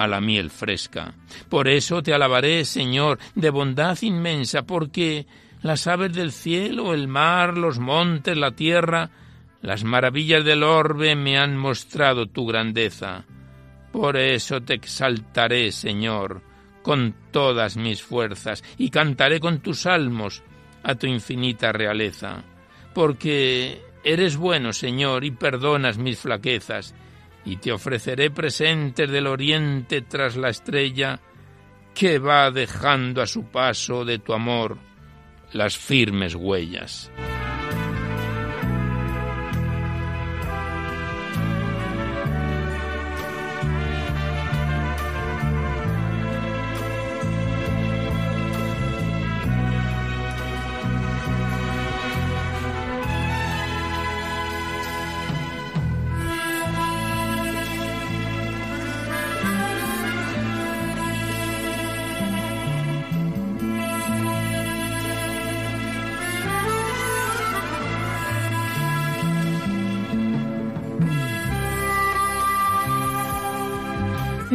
a 0.00 0.06
la 0.06 0.22
miel 0.22 0.48
fresca. 0.48 1.12
Por 1.50 1.68
eso 1.68 2.02
te 2.02 2.14
alabaré, 2.14 2.64
Señor, 2.64 3.18
de 3.34 3.50
bondad 3.50 3.98
inmensa, 4.00 4.62
porque 4.62 5.26
las 5.60 5.86
aves 5.86 6.14
del 6.14 6.32
cielo, 6.32 6.94
el 6.94 7.06
mar, 7.06 7.58
los 7.58 7.78
montes, 7.78 8.34
la 8.34 8.52
tierra, 8.52 9.10
las 9.60 9.84
maravillas 9.84 10.42
del 10.42 10.62
orbe 10.62 11.14
me 11.16 11.36
han 11.38 11.54
mostrado 11.54 12.28
tu 12.28 12.46
grandeza. 12.46 13.26
Por 13.92 14.16
eso 14.16 14.62
te 14.62 14.72
exaltaré, 14.72 15.70
Señor, 15.70 16.40
con 16.80 17.14
todas 17.30 17.76
mis 17.76 18.02
fuerzas, 18.02 18.64
y 18.78 18.88
cantaré 18.88 19.38
con 19.38 19.60
tus 19.60 19.80
salmos 19.80 20.42
a 20.82 20.94
tu 20.94 21.08
infinita 21.08 21.72
realeza, 21.72 22.42
porque 22.94 23.82
eres 24.02 24.38
bueno, 24.38 24.72
Señor, 24.72 25.26
y 25.26 25.30
perdonas 25.30 25.98
mis 25.98 26.18
flaquezas, 26.18 26.94
y 27.50 27.56
te 27.56 27.72
ofreceré 27.72 28.30
presentes 28.30 29.10
del 29.10 29.26
oriente 29.26 30.02
tras 30.02 30.36
la 30.36 30.50
estrella 30.50 31.18
que 31.92 32.20
va 32.20 32.52
dejando 32.52 33.20
a 33.20 33.26
su 33.26 33.46
paso 33.46 34.04
de 34.04 34.20
tu 34.20 34.32
amor 34.34 34.78
las 35.52 35.76
firmes 35.76 36.36
huellas. 36.36 37.10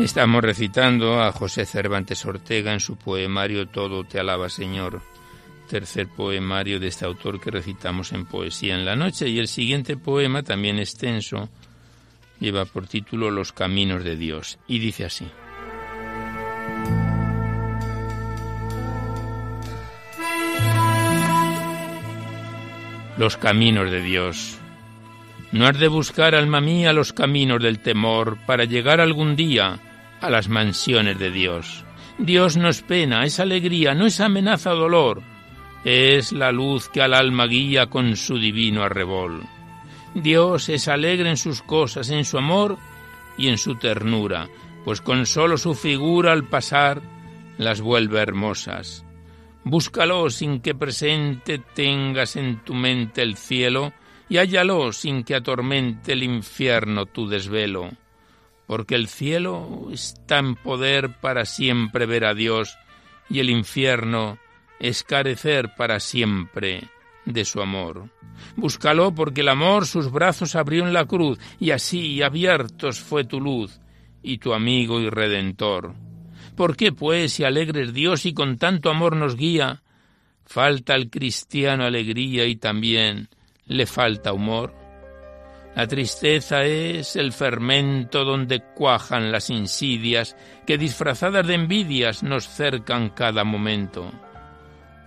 Estamos 0.06 0.44
recitando 0.44 1.20
a 1.20 1.32
José 1.32 1.66
Cervantes 1.66 2.24
Ortega 2.28 2.72
en 2.72 2.80
su 2.80 2.96
poemario 2.96 3.68
Todo 3.70 4.04
te 4.04 4.20
alaba 4.20 4.50
Señor, 4.50 5.02
tercer 5.68 6.10
poemario 6.10 6.80
de 6.80 6.90
este 6.90 7.06
autor 7.06 7.42
que 7.42 7.50
recitamos 7.50 8.14
en 8.14 8.28
Poesía 8.28 8.76
en 8.76 8.86
la 8.86 8.96
Noche, 8.96 9.28
y 9.28 9.40
el 9.40 9.48
siguiente 9.48 9.98
poema, 9.98 10.44
también 10.44 10.78
extenso, 10.78 11.50
lleva 12.40 12.66
por 12.66 12.86
título 12.86 13.32
Los 13.32 13.52
Caminos 13.52 14.04
de 14.04 14.16
Dios, 14.16 14.60
y 14.68 14.78
dice 14.78 15.06
así. 15.06 15.28
Los 23.18 23.38
caminos 23.38 23.90
de 23.90 24.04
Dios. 24.04 24.60
No 25.52 25.66
has 25.66 25.80
de 25.80 25.88
buscar, 25.88 26.36
alma 26.36 26.62
mía, 26.62 26.94
los 26.94 27.12
caminos 27.12 27.64
del 27.64 27.80
temor 27.80 28.38
para 28.46 28.66
llegar 28.66 29.02
algún 29.02 29.36
día 29.36 29.80
a 30.26 30.30
las 30.30 30.50
mansiones 30.50 31.20
de 31.20 31.32
Dios. 31.32 31.86
Dios 32.18 32.58
no 32.58 32.70
es 32.70 32.82
pena, 32.82 33.26
es 33.26 33.40
alegría, 33.40 33.94
no 33.94 34.06
es 34.06 34.20
amenaza 34.20 34.74
o 34.74 34.78
dolor, 34.78 35.22
es 35.84 36.32
la 36.32 36.52
luz 36.52 36.90
que 36.90 37.02
al 37.02 37.14
alma 37.14 37.46
guía 37.46 37.88
con 37.88 38.16
su 38.16 38.40
divino 38.40 38.84
arrebol. 38.84 39.44
Dios 40.14 40.70
es 40.70 40.88
alegre 40.88 41.30
en 41.30 41.38
sus 41.38 41.62
cosas, 41.62 42.10
en 42.10 42.26
su 42.26 42.38
amor 42.38 42.78
y 43.38 43.50
en 43.50 43.58
su 43.58 43.76
ternura, 43.76 44.48
pues 44.84 45.02
con 45.02 45.26
solo 45.26 45.58
su 45.58 45.76
figura 45.76 46.32
al 46.32 46.46
pasar 46.46 47.02
las 47.58 47.82
vuelve 47.82 48.20
hermosas. 48.20 49.06
Búscalo 49.64 50.30
sin 50.30 50.62
que 50.62 50.74
presente 50.74 51.60
tengas 51.60 52.36
en 52.36 52.64
tu 52.64 52.74
mente 52.74 53.22
el 53.22 53.36
cielo, 53.36 53.94
y 54.30 54.38
hállalo 54.38 54.92
sin 54.92 55.24
que 55.24 55.36
atormente 55.36 56.14
el 56.14 56.24
infierno 56.24 57.06
tu 57.06 57.28
desvelo, 57.28 57.92
porque 58.68 58.96
el 58.96 59.08
cielo 59.08 59.88
está 59.92 60.40
en 60.40 60.56
poder 60.56 61.20
para 61.20 61.46
siempre 61.46 62.06
ver 62.06 62.26
a 62.26 62.34
Dios, 62.34 62.78
y 63.30 63.40
el 63.40 63.50
infierno 63.50 64.38
es 64.80 65.04
carecer 65.04 65.74
para 65.76 66.00
siempre 66.00 66.90
de 67.26 67.46
su 67.46 67.62
amor. 67.62 68.10
Búscalo 68.56 69.14
porque 69.14 69.42
el 69.42 69.50
amor 69.50 69.86
sus 69.86 70.12
brazos 70.12 70.56
abrió 70.56 70.86
en 70.86 70.94
la 70.94 71.06
cruz, 71.06 71.40
y 71.60 71.72
así 71.72 72.22
abiertos 72.22 73.00
fue 73.00 73.24
tu 73.24 73.40
luz, 73.40 73.80
y 74.22 74.40
tu 74.40 74.54
amigo 74.54 75.00
y 75.00 75.10
redentor. 75.10 75.94
¿Por 76.56 76.78
qué, 76.78 76.92
pues, 76.92 77.34
si 77.34 77.44
alegre 77.44 77.84
es 77.84 77.94
Dios 77.94 78.26
y 78.26 78.34
con 78.34 78.58
tanto 78.58 78.90
amor 78.90 79.16
nos 79.16 79.36
guía, 79.36 79.84
falta 80.46 80.94
al 80.94 81.10
cristiano 81.10 81.84
alegría 81.84 82.46
y 82.46 82.56
también 82.56 83.30
le 83.66 83.86
falta 83.86 84.32
humor? 84.32 84.85
La 85.76 85.88
tristeza 85.88 86.64
es 86.64 87.18
el 87.18 87.34
fermento 87.34 88.24
donde 88.24 88.62
cuajan 88.62 89.30
las 89.30 89.50
insidias 89.50 90.38
que 90.66 90.78
disfrazadas 90.78 91.46
de 91.46 91.56
envidias 91.56 92.24
nos 92.24 92.48
cercan 92.48 93.10
cada 93.10 93.44
momento. 93.44 94.10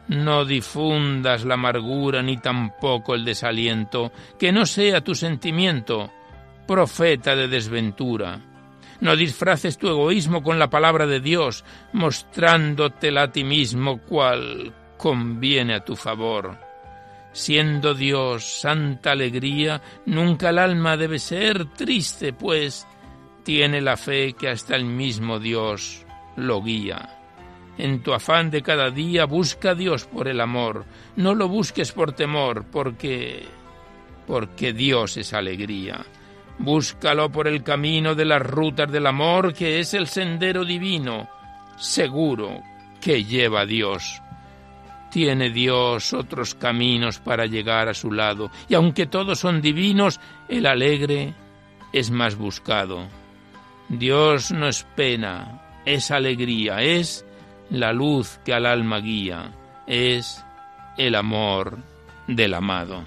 No 0.09 0.45
difundas 0.45 1.47
la 1.47 1.55
amargura 1.55 2.23
ni 2.23 2.37
tampoco 2.37 3.15
el 3.15 3.25
desaliento, 3.25 4.13
que 4.39 4.53
no 4.53 4.67
sea 4.67 5.03
tu 5.03 5.15
sentimiento, 5.15 6.13
profeta 6.67 7.35
de 7.35 7.49
desventura. 7.49 8.39
No 9.01 9.17
disfraces 9.17 9.79
tu 9.79 9.89
egoísmo 9.89 10.43
con 10.43 10.59
la 10.59 10.69
palabra 10.69 11.07
de 11.07 11.21
Dios, 11.21 11.65
mostrándotela 11.95 13.23
a 13.23 13.33
ti 13.33 13.43
mismo 13.43 14.03
cual 14.03 14.75
conviene 14.99 15.75
a 15.75 15.85
tu 15.85 15.97
favor. 15.97 16.68
Siendo 17.39 17.95
Dios 17.95 18.43
santa 18.63 19.13
alegría, 19.13 19.81
nunca 20.07 20.51
el 20.51 20.59
alma 20.59 20.97
debe 20.97 21.21
ser 21.21 21.67
triste, 21.67 22.33
pues 22.33 22.85
tiene 23.45 23.81
la 23.81 23.97
fe 23.97 24.33
que 24.33 24.49
hasta 24.49 24.75
el 24.75 24.85
mismo 24.85 25.39
Dios 25.39 26.05
lo 26.35 26.61
guía. 26.61 27.17
En 27.79 28.03
tu 28.03 28.13
afán 28.13 28.51
de 28.51 28.61
cada 28.61 28.91
día 28.91 29.25
busca 29.25 29.71
a 29.71 29.75
Dios 29.77 30.05
por 30.05 30.27
el 30.27 30.41
amor, 30.41 30.85
no 31.15 31.37
lo 31.37 31.47
busques 31.47 31.93
por 31.93 32.11
temor, 32.11 32.65
porque 32.73 33.47
porque 34.27 34.73
Dios 34.73 35.17
es 35.17 35.33
alegría. 35.33 36.05
Búscalo 36.59 37.31
por 37.31 37.47
el 37.47 37.63
camino 37.63 38.17
de 38.17 38.25
las 38.25 38.43
rutas 38.43 38.91
del 38.91 39.07
amor, 39.07 39.55
que 39.55 39.79
es 39.79 39.95
el 39.95 40.09
sendero 40.09 40.65
divino, 40.65 41.29
seguro 41.77 42.63
que 43.01 43.23
lleva 43.23 43.61
a 43.61 43.67
Dios. 43.67 44.21
Tiene 45.11 45.51
Dios 45.51 46.13
otros 46.13 46.55
caminos 46.55 47.19
para 47.19 47.47
llegar 47.47 47.89
a 47.89 47.95
su 47.95 48.13
lado, 48.13 48.51
y 48.69 48.75
aunque 48.75 49.07
todos 49.07 49.39
son 49.39 49.63
divinos, 49.63 50.21
el 50.49 50.67
alegre 50.67 51.35
es 51.93 52.11
más 52.11 52.37
buscado. 52.37 53.07
Dios 53.89 54.53
no 54.53 54.69
es 54.69 54.85
pena, 54.95 55.63
es 55.87 56.11
alegría, 56.11 56.83
es 56.83 57.25
la 57.71 57.93
luz 57.93 58.39
que 58.45 58.53
al 58.53 58.67
alma 58.67 58.99
guía, 58.99 59.53
es 59.87 60.45
el 60.99 61.15
amor 61.15 61.79
del 62.27 62.55
amado. 62.55 63.05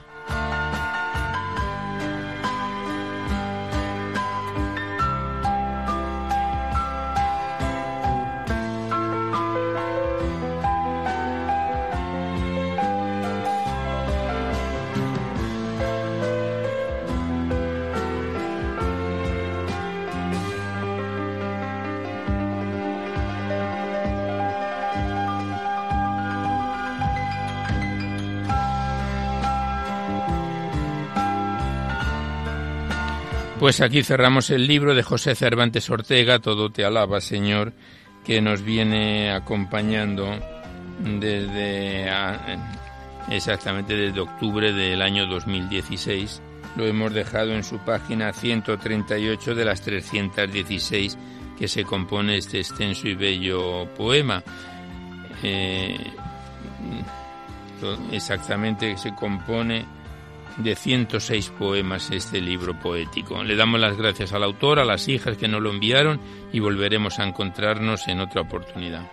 Pues 33.61 33.79
aquí 33.79 34.01
cerramos 34.01 34.49
el 34.49 34.65
libro 34.65 34.95
de 34.95 35.03
José 35.03 35.35
Cervantes 35.35 35.87
Ortega, 35.91 36.39
Todo 36.39 36.71
te 36.71 36.83
alaba, 36.83 37.21
Señor, 37.21 37.73
que 38.25 38.41
nos 38.41 38.63
viene 38.63 39.31
acompañando 39.31 40.35
desde 40.99 42.09
exactamente 43.29 43.95
desde 43.95 44.19
octubre 44.19 44.73
del 44.73 45.03
año 45.03 45.27
2016. 45.27 46.41
Lo 46.75 46.87
hemos 46.87 47.13
dejado 47.13 47.53
en 47.53 47.63
su 47.63 47.77
página 47.77 48.33
138 48.33 49.53
de 49.53 49.63
las 49.63 49.81
316 49.81 51.15
que 51.55 51.67
se 51.67 51.83
compone 51.83 52.37
este 52.37 52.57
extenso 52.57 53.07
y 53.07 53.13
bello 53.13 53.85
poema. 53.95 54.43
Eh, 55.43 55.99
exactamente 58.11 58.97
se 58.97 59.13
compone 59.13 59.85
de 60.57 60.75
106 60.75 61.49
poemas 61.57 62.11
este 62.11 62.41
libro 62.41 62.79
poético. 62.79 63.43
Le 63.43 63.55
damos 63.55 63.79
las 63.79 63.97
gracias 63.97 64.33
al 64.33 64.43
autor, 64.43 64.79
a 64.79 64.85
las 64.85 65.07
hijas 65.07 65.37
que 65.37 65.47
nos 65.47 65.61
lo 65.61 65.71
enviaron 65.71 66.19
y 66.51 66.59
volveremos 66.59 67.19
a 67.19 67.27
encontrarnos 67.27 68.07
en 68.07 68.19
otra 68.19 68.41
oportunidad. 68.41 69.09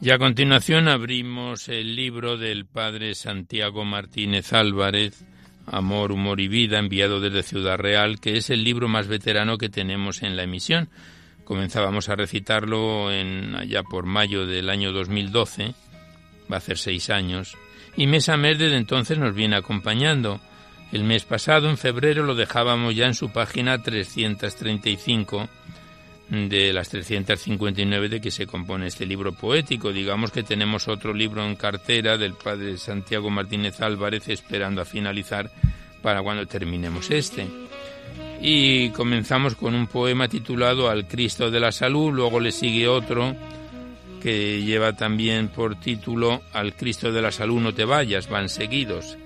Y 0.00 0.10
a 0.10 0.18
continuación 0.18 0.88
abrimos 0.88 1.70
el 1.70 1.96
libro 1.96 2.36
del 2.36 2.66
padre 2.66 3.14
Santiago 3.14 3.86
Martínez 3.86 4.52
Álvarez, 4.52 5.24
Amor, 5.66 6.12
Humor 6.12 6.40
y 6.40 6.48
Vida, 6.48 6.78
enviado 6.78 7.20
desde 7.20 7.42
Ciudad 7.42 7.78
Real, 7.78 8.20
que 8.20 8.36
es 8.36 8.50
el 8.50 8.64
libro 8.64 8.86
más 8.86 9.08
veterano 9.08 9.56
que 9.56 9.70
tenemos 9.70 10.22
en 10.22 10.36
la 10.36 10.42
emisión 10.42 10.90
Comenzábamos 11.44 12.08
a 12.08 12.16
recitarlo 12.16 13.12
en 13.12 13.54
allá 13.54 13.82
por 13.82 14.06
mayo 14.06 14.46
del 14.46 14.70
año 14.70 14.92
2012, 14.92 15.74
va 16.50 16.56
a 16.56 16.58
hacer 16.58 16.78
seis 16.78 17.10
años, 17.10 17.56
y 17.96 18.06
mes 18.06 18.28
a 18.28 18.36
mes 18.36 18.58
desde 18.58 18.76
entonces 18.76 19.18
nos 19.18 19.34
viene 19.34 19.56
acompañando. 19.56 20.40
El 20.92 21.04
mes 21.04 21.24
pasado, 21.24 21.68
en 21.68 21.76
febrero, 21.76 22.22
lo 22.22 22.34
dejábamos 22.34 22.94
ya 22.94 23.06
en 23.06 23.14
su 23.14 23.30
página 23.30 23.82
335 23.82 25.48
de 26.30 26.72
las 26.72 26.88
359 26.88 28.08
de 28.08 28.20
que 28.20 28.30
se 28.30 28.46
compone 28.46 28.86
este 28.86 29.04
libro 29.04 29.32
poético. 29.32 29.92
Digamos 29.92 30.30
que 30.30 30.42
tenemos 30.42 30.88
otro 30.88 31.12
libro 31.12 31.44
en 31.44 31.56
cartera 31.56 32.16
del 32.16 32.34
padre 32.34 32.78
Santiago 32.78 33.28
Martínez 33.28 33.80
Álvarez 33.80 34.28
esperando 34.28 34.80
a 34.80 34.84
finalizar 34.84 35.50
para 36.02 36.22
cuando 36.22 36.46
terminemos 36.46 37.10
este 37.10 37.48
y 38.40 38.90
comenzamos 38.90 39.54
con 39.54 39.74
un 39.74 39.86
poema 39.86 40.28
titulado 40.28 40.88
Al 40.90 41.06
Cristo 41.06 41.50
de 41.50 41.60
la 41.60 41.72
Salud, 41.72 42.12
luego 42.12 42.40
le 42.40 42.52
sigue 42.52 42.88
otro 42.88 43.34
que 44.24 44.62
lleva 44.62 44.94
también 44.94 45.48
por 45.48 45.78
título 45.78 46.40
Al 46.54 46.74
Cristo 46.74 47.12
de 47.12 47.20
la 47.20 47.30
Salud 47.30 47.60
no 47.60 47.74
te 47.74 47.84
vayas, 47.84 48.28
van 48.30 48.48
seguidos. 48.48 49.18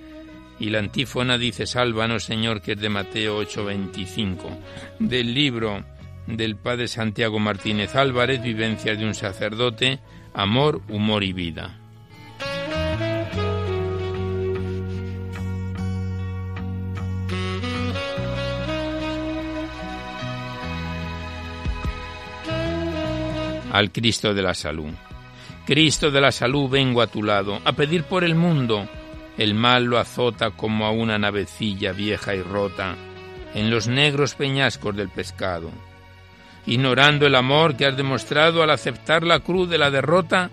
Y 0.59 0.71
la 0.71 0.81
antífona 0.81 1.39
dice 1.39 1.67
Sálvanos 1.67 2.25
Señor, 2.25 2.61
que 2.61 2.73
es 2.73 2.81
de 2.81 2.89
Mateo 2.89 3.41
8:25, 3.41 4.59
del 4.99 5.33
libro 5.35 5.85
del 6.27 6.57
Padre 6.57 6.89
Santiago 6.89 7.39
Martínez 7.39 7.95
Álvarez, 7.95 8.43
Vivencias 8.43 8.99
de 8.99 9.05
un 9.07 9.15
sacerdote, 9.15 10.01
Amor, 10.35 10.83
Humor 10.89 11.23
y 11.23 11.33
Vida. 11.33 11.79
Al 23.73 23.93
Cristo 23.93 24.35
de 24.35 24.43
la 24.43 24.55
salud. 24.55 24.93
Cristo 25.67 26.11
de 26.11 26.21
la 26.21 26.33
salud, 26.33 26.71
vengo 26.71 27.03
a 27.03 27.07
tu 27.07 27.23
lado, 27.23 27.61
a 27.65 27.73
pedir 27.73 28.05
por 28.05 28.25
el 28.25 28.35
mundo. 28.35 28.89
El 29.37 29.55
mal 29.55 29.85
lo 29.85 29.99
azota 29.99 30.51
como 30.51 30.87
a 30.87 30.91
una 30.91 31.19
navecilla 31.19 31.93
vieja 31.93 32.35
y 32.35 32.43
rota 32.43 32.97
en 33.55 33.71
los 33.71 33.89
negros 33.89 34.35
peñascos 34.35 34.97
del 34.97 35.09
pescado. 35.09 35.71
Ignorando 36.67 37.27
el 37.27 37.35
amor 37.35 37.77
que 37.77 37.87
has 37.87 37.97
demostrado 37.97 38.63
al 38.63 38.71
aceptar 38.71 39.25
la 39.25 39.41
cruz 39.41 39.69
de 39.71 39.79
la 39.79 39.91
derrota, 39.91 40.51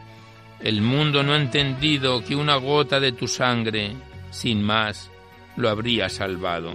el 0.62 0.82
mundo 0.82 1.24
no 1.24 1.34
ha 1.34 1.38
entendido 1.38 2.24
que 2.24 2.36
una 2.36 2.56
gota 2.56 3.00
de 3.00 3.12
tu 3.12 3.28
sangre, 3.28 3.94
sin 4.32 4.64
más, 4.64 5.12
lo 5.58 5.70
habría 5.70 6.10
salvado. 6.10 6.72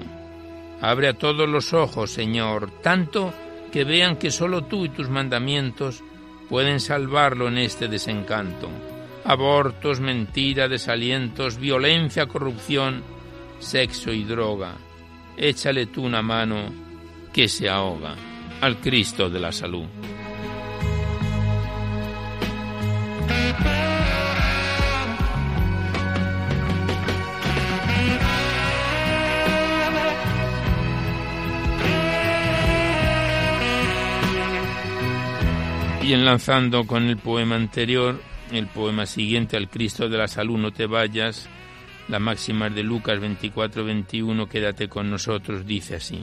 Abre 0.81 1.09
a 1.09 1.15
todos 1.15 1.49
los 1.49 1.73
ojos, 1.73 2.11
Señor, 2.11 2.71
tanto 2.83 3.33
que 3.73 3.85
vean 3.85 4.17
que 4.17 4.31
sólo 4.31 4.65
tú 4.65 4.85
y 4.85 4.89
tus 4.91 5.09
mandamientos 5.09 6.03
pueden 6.51 6.81
salvarlo 6.81 7.47
en 7.47 7.59
este 7.59 7.87
desencanto. 7.87 8.69
Abortos, 9.25 10.01
mentira, 10.01 10.67
desalientos, 10.67 11.59
violencia, 11.59 12.27
corrupción, 12.27 13.05
sexo 13.61 14.13
y 14.13 14.25
droga. 14.25 14.75
Échale 15.37 15.87
tú 15.87 16.05
una 16.05 16.23
mano 16.23 16.73
que 17.33 17.47
se 17.49 17.69
ahoga 17.69 18.17
al 18.61 18.79
Cristo 18.79 19.31
de 19.31 19.41
la 19.41 19.53
salud. 19.53 19.87
Y 36.11 36.13
enlazando 36.13 36.89
con 36.89 37.05
el 37.05 37.19
poema 37.19 37.55
anterior, 37.55 38.21
el 38.51 38.67
poema 38.67 39.07
siguiente 39.07 39.57
al 39.57 39.69
Cristo 39.69 40.09
de 40.09 40.19
la 40.19 40.27
Salud, 40.27 40.59
no 40.59 40.73
te 40.73 40.87
vayas, 40.87 41.49
la 42.09 42.19
máxima 42.19 42.69
de 42.69 42.83
Lucas 42.83 43.21
24-21, 43.21 44.49
quédate 44.49 44.89
con 44.89 45.09
nosotros, 45.09 45.65
dice 45.65 45.95
así. 45.95 46.19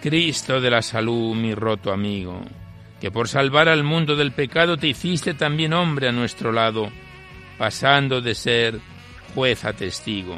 Cristo 0.00 0.60
de 0.60 0.70
la 0.70 0.80
Salud, 0.80 1.34
mi 1.34 1.56
roto 1.56 1.90
amigo, 1.90 2.40
que 3.00 3.10
por 3.10 3.26
salvar 3.26 3.68
al 3.68 3.82
mundo 3.82 4.14
del 4.14 4.30
pecado 4.30 4.76
te 4.76 4.86
hiciste 4.86 5.34
también 5.34 5.72
hombre 5.72 6.06
a 6.06 6.12
nuestro 6.12 6.52
lado, 6.52 6.88
pasando 7.58 8.20
de 8.20 8.36
ser 8.36 8.78
juez 9.34 9.64
a 9.64 9.72
testigo, 9.72 10.36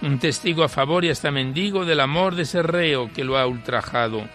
un 0.00 0.18
testigo 0.18 0.64
a 0.64 0.70
favor 0.70 1.04
y 1.04 1.10
hasta 1.10 1.30
mendigo 1.30 1.84
del 1.84 2.00
amor 2.00 2.36
de 2.36 2.44
ese 2.44 2.62
reo 2.62 3.12
que 3.12 3.22
lo 3.22 3.36
ha 3.36 3.46
ultrajado 3.46 4.26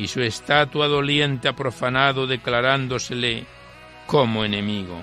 y 0.00 0.08
su 0.08 0.22
estatua 0.22 0.88
doliente 0.88 1.46
ha 1.46 1.54
profanado 1.54 2.26
declarándosele 2.26 3.44
como 4.06 4.46
enemigo. 4.46 4.98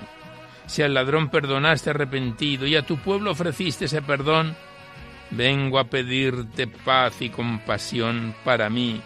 Si 0.66 0.82
al 0.82 0.94
ladrón 0.94 1.28
perdonaste 1.28 1.90
arrepentido 1.90 2.66
y 2.66 2.74
a 2.74 2.82
tu 2.82 2.96
pueblo 2.96 3.30
ofreciste 3.30 3.84
ese 3.84 4.02
perdón, 4.02 4.56
vengo 5.30 5.78
a 5.78 5.84
pedirte 5.84 6.66
paz 6.66 7.22
y 7.22 7.30
compasión 7.30 8.34
para 8.44 8.68
mí 8.68 9.00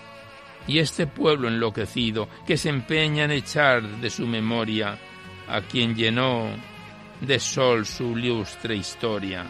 y 0.67 0.79
este 0.79 1.07
pueblo 1.07 1.49
enloquecido 1.49 2.27
que 2.47 2.57
se 2.57 2.71
empeña 2.71 3.25
en 3.25 3.33
echar 3.33 3.83
de 3.83 4.09
su 4.09 4.27
memoria 4.27 4.97
a 5.47 5.61
quien 5.61 5.95
llenó 5.95 6.49
de 7.21 7.39
sol 7.39 7.85
su 7.85 8.17
ilustre 8.17 8.77
historia. 8.77 9.45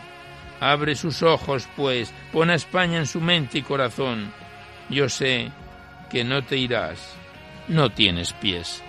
Abre 0.58 0.96
sus 0.96 1.22
ojos, 1.22 1.68
pues, 1.76 2.12
pon 2.32 2.50
a 2.50 2.54
España 2.54 2.98
en 2.98 3.06
su 3.06 3.20
mente 3.20 3.58
y 3.58 3.62
corazón. 3.62 4.32
Yo 4.88 5.08
sé 5.08 5.52
que 6.12 6.24
no 6.24 6.42
te 6.42 6.58
irás, 6.58 7.14
no 7.68 7.90
tienes 7.90 8.34
pies. 8.34 8.82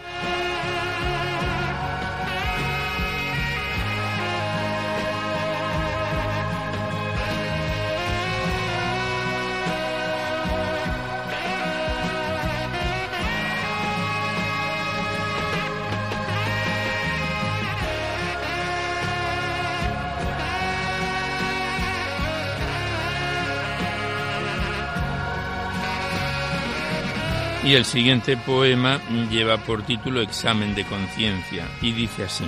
Y 27.73 27.75
el 27.75 27.85
siguiente 27.85 28.37
poema 28.37 29.01
lleva 29.31 29.57
por 29.57 29.81
título 29.81 30.21
Examen 30.21 30.75
de 30.75 30.85
conciencia 30.85 31.67
y 31.81 31.91
dice 31.91 32.25
así. 32.25 32.45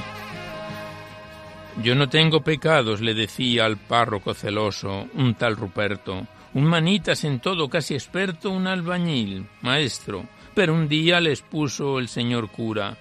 Yo 1.81 1.95
no 1.95 2.07
tengo 2.07 2.41
pecados, 2.41 3.01
le 3.01 3.15
decía 3.15 3.65
al 3.65 3.77
párroco 3.77 4.35
celoso, 4.35 5.07
un 5.15 5.33
tal 5.33 5.55
Ruperto, 5.55 6.27
un 6.53 6.65
manitas 6.65 7.23
en 7.23 7.39
todo 7.39 7.67
casi 7.67 7.95
experto, 7.95 8.51
un 8.51 8.67
albañil, 8.67 9.47
maestro, 9.63 10.27
pero 10.53 10.75
un 10.75 10.87
día 10.87 11.19
les 11.19 11.41
puso 11.41 11.97
el 11.97 12.07
señor 12.07 12.51
cura. 12.51 12.95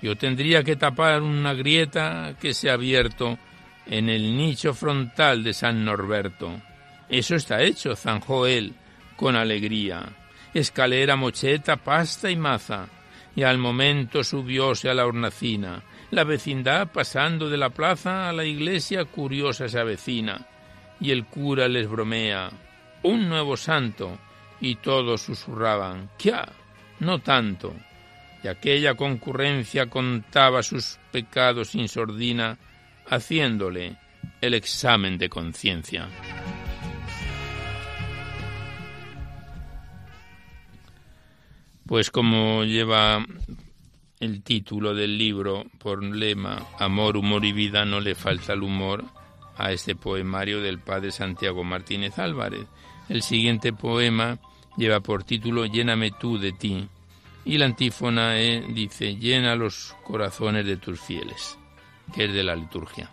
Yo 0.00 0.14
tendría 0.14 0.62
que 0.62 0.76
tapar 0.76 1.22
una 1.22 1.54
grieta 1.54 2.36
que 2.40 2.54
se 2.54 2.70
ha 2.70 2.74
abierto 2.74 3.36
en 3.86 4.10
el 4.10 4.36
nicho 4.36 4.74
frontal 4.74 5.42
de 5.42 5.52
San 5.52 5.84
Norberto. 5.84 6.52
Eso 7.08 7.34
está 7.34 7.62
hecho, 7.62 7.96
zanjó 7.96 8.46
él, 8.46 8.74
con 9.16 9.34
alegría 9.34 10.08
escalera, 10.54 11.16
mocheta, 11.16 11.76
pasta 11.76 12.30
y 12.30 12.36
maza, 12.36 12.88
y 13.36 13.42
al 13.42 13.58
momento 13.58 14.22
subióse 14.22 14.88
a 14.88 14.94
la 14.94 15.06
hornacina. 15.06 15.82
La 16.10 16.24
vecindad, 16.24 16.92
pasando 16.92 17.50
de 17.50 17.56
la 17.56 17.70
plaza 17.70 18.28
a 18.28 18.32
la 18.32 18.44
iglesia, 18.44 19.04
curiosa 19.04 19.68
se 19.68 19.80
avecina, 19.80 20.46
y 21.00 21.10
el 21.10 21.26
cura 21.26 21.66
les 21.68 21.88
bromea, 21.88 22.50
un 23.02 23.28
nuevo 23.28 23.56
santo, 23.56 24.18
y 24.60 24.76
todos 24.76 25.22
susurraban, 25.22 26.10
¡Quia! 26.16 26.48
No 27.00 27.18
tanto. 27.18 27.74
Y 28.42 28.48
aquella 28.48 28.94
concurrencia 28.94 29.86
contaba 29.86 30.62
sus 30.62 30.98
pecados 31.10 31.70
sin 31.70 31.88
sordina, 31.88 32.56
haciéndole 33.08 33.96
el 34.40 34.54
examen 34.54 35.18
de 35.18 35.28
conciencia. 35.28 36.08
Pues 41.86 42.10
como 42.10 42.64
lleva 42.64 43.24
el 44.20 44.42
título 44.42 44.94
del 44.94 45.18
libro 45.18 45.64
por 45.78 46.02
lema 46.02 46.66
Amor, 46.78 47.16
humor 47.16 47.44
y 47.44 47.52
vida, 47.52 47.84
no 47.84 48.00
le 48.00 48.14
falta 48.14 48.54
el 48.54 48.62
humor 48.62 49.04
a 49.56 49.70
este 49.70 49.94
poemario 49.94 50.60
del 50.62 50.78
padre 50.78 51.12
Santiago 51.12 51.62
Martínez 51.62 52.18
Álvarez. 52.18 52.66
El 53.08 53.22
siguiente 53.22 53.72
poema 53.72 54.38
lleva 54.76 55.00
por 55.00 55.24
título 55.24 55.66
Lléname 55.66 56.10
tú 56.10 56.38
de 56.38 56.52
ti 56.52 56.88
y 57.44 57.58
la 57.58 57.66
antífona 57.66 58.40
eh, 58.40 58.64
dice 58.70 59.16
Llena 59.16 59.54
los 59.54 59.94
corazones 60.04 60.64
de 60.64 60.78
tus 60.78 61.00
fieles, 61.00 61.58
que 62.14 62.24
es 62.24 62.32
de 62.32 62.44
la 62.44 62.56
liturgia. 62.56 63.10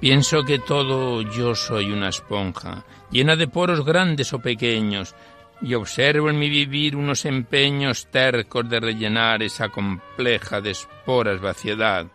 Pienso 0.00 0.44
que 0.44 0.60
todo 0.60 1.22
yo 1.22 1.56
soy 1.56 1.90
una 1.90 2.10
esponja, 2.10 2.84
llena 3.10 3.34
de 3.34 3.48
poros 3.48 3.84
grandes 3.84 4.32
o 4.32 4.38
pequeños, 4.38 5.16
y 5.60 5.74
observo 5.74 6.30
en 6.30 6.38
mi 6.38 6.48
vivir 6.48 6.94
unos 6.94 7.24
empeños 7.24 8.06
tercos 8.06 8.68
de 8.70 8.78
rellenar 8.78 9.42
esa 9.42 9.70
compleja 9.70 10.60
de 10.60 10.70
esporas 10.70 11.40
vaciedad, 11.40 12.06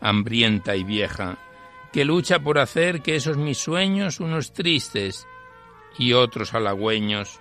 hambrienta 0.00 0.76
y 0.76 0.84
vieja, 0.84 1.36
que 1.92 2.06
lucha 2.06 2.38
por 2.38 2.58
hacer 2.58 3.02
que 3.02 3.16
esos 3.16 3.36
mis 3.36 3.58
sueños, 3.58 4.18
unos 4.18 4.54
tristes 4.54 5.26
y 5.98 6.14
otros 6.14 6.54
halagüeños, 6.54 7.38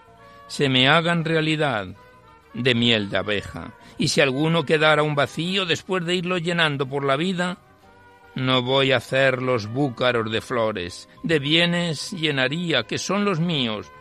se 0.48 0.68
me 0.68 0.90
hagan 0.90 1.24
realidad 1.24 1.88
de 2.54 2.76
miel 2.76 3.10
de 3.10 3.18
abeja, 3.18 3.72
y 3.98 4.10
si 4.10 4.20
alguno 4.20 4.66
quedara 4.66 5.04
un 5.04 5.16
vacío 5.16 5.66
después 5.66 6.04
de 6.04 6.16
irlo 6.16 6.38
llenando 6.38 6.86
por 6.86 7.06
la 7.06 7.16
vida, 7.16 7.60
no 8.36 8.62
voy 8.62 8.92
a 8.92 8.98
hacer 8.98 9.42
los 9.42 9.68
búcaros 9.68 10.32
de 10.32 10.42
flores, 10.42 11.10
de 11.24 11.40
bienes 11.40 12.12
llenaría 12.12 12.84
que 12.84 12.98
son 12.98 13.26
los 13.26 13.40
míos, 13.40 13.92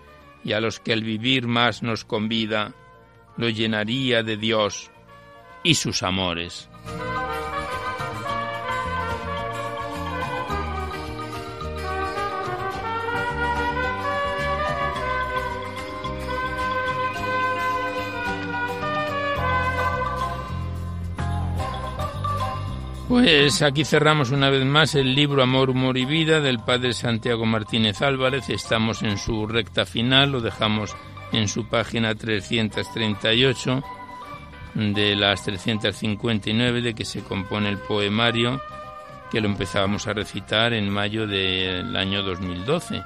y 0.44 0.52
a 0.52 0.60
los 0.60 0.80
que 0.80 0.92
el 0.92 1.04
vivir 1.04 1.46
más 1.46 1.82
nos 1.82 2.04
convida, 2.04 2.74
lo 3.36 3.48
llenaría 3.48 4.22
de 4.22 4.36
Dios 4.36 4.90
y 5.62 5.74
sus 5.74 6.02
amores. 6.02 6.68
Pues 23.14 23.62
aquí 23.62 23.84
cerramos 23.84 24.32
una 24.32 24.50
vez 24.50 24.64
más 24.64 24.96
el 24.96 25.14
libro 25.14 25.40
Amor, 25.40 25.70
Humor 25.70 25.96
y 25.96 26.04
Vida 26.04 26.40
del 26.40 26.58
padre 26.58 26.92
Santiago 26.92 27.46
Martínez 27.46 28.02
Álvarez. 28.02 28.50
Estamos 28.50 29.04
en 29.04 29.18
su 29.18 29.46
recta 29.46 29.86
final, 29.86 30.32
lo 30.32 30.40
dejamos 30.40 30.96
en 31.30 31.46
su 31.46 31.68
página 31.68 32.16
338 32.16 33.84
de 34.74 35.14
las 35.14 35.44
359 35.44 36.82
de 36.82 36.94
que 36.94 37.04
se 37.04 37.22
compone 37.22 37.68
el 37.68 37.78
poemario 37.78 38.60
que 39.30 39.40
lo 39.40 39.46
empezábamos 39.46 40.08
a 40.08 40.12
recitar 40.12 40.72
en 40.72 40.90
mayo 40.90 41.28
del 41.28 41.96
año 41.96 42.24
2012 42.24 43.00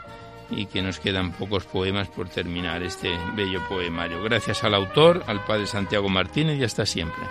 y 0.52 0.64
que 0.64 0.80
nos 0.80 1.00
quedan 1.00 1.32
pocos 1.32 1.66
poemas 1.66 2.08
por 2.08 2.30
terminar 2.30 2.82
este 2.82 3.10
bello 3.36 3.60
poemario. 3.68 4.22
Gracias 4.22 4.64
al 4.64 4.72
autor, 4.72 5.22
al 5.26 5.44
padre 5.44 5.66
Santiago 5.66 6.08
Martínez 6.08 6.58
y 6.58 6.64
hasta 6.64 6.86
siempre. 6.86 7.24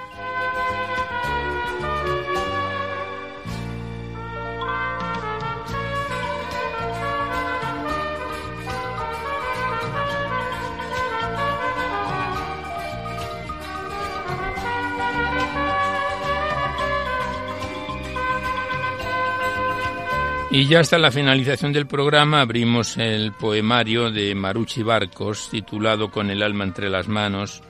Y 20.58 20.66
ya 20.66 20.80
hasta 20.80 20.98
la 20.98 21.12
finalización 21.12 21.72
del 21.72 21.86
programa 21.86 22.42
abrimos 22.42 22.98
el 22.98 23.32
poemario 23.32 24.10
de 24.10 24.34
Maruchi 24.34 24.82
Barcos, 24.82 25.50
titulado 25.52 26.10
Con 26.10 26.32
el 26.32 26.42
alma 26.42 26.64
entre 26.64 26.90
las 26.90 27.08
manos, 27.08 27.62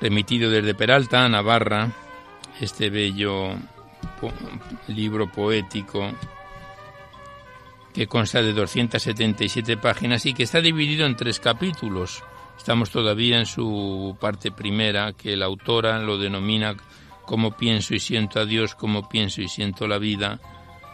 remitido 0.00 0.50
desde 0.50 0.74
Peralta, 0.74 1.28
Navarra, 1.28 1.92
este 2.60 2.90
bello 2.90 3.54
libro 4.88 5.30
poético 5.30 6.10
que 7.94 8.08
consta 8.08 8.42
de 8.42 8.52
277 8.52 9.76
páginas 9.76 10.26
y 10.26 10.34
que 10.34 10.42
está 10.42 10.60
dividido 10.60 11.06
en 11.06 11.14
tres 11.14 11.38
capítulos. 11.38 12.24
Estamos 12.58 12.90
todavía 12.90 13.38
en 13.38 13.46
su 13.46 14.16
parte 14.18 14.50
primera, 14.50 15.12
que 15.12 15.36
la 15.36 15.44
autora 15.44 16.00
lo 16.00 16.18
denomina 16.18 16.74
Cómo 17.24 17.56
pienso 17.56 17.94
y 17.94 18.00
siento 18.00 18.40
a 18.40 18.44
Dios, 18.44 18.74
cómo 18.74 19.08
pienso 19.08 19.40
y 19.40 19.48
siento 19.48 19.86
la 19.86 19.98
vida, 19.98 20.40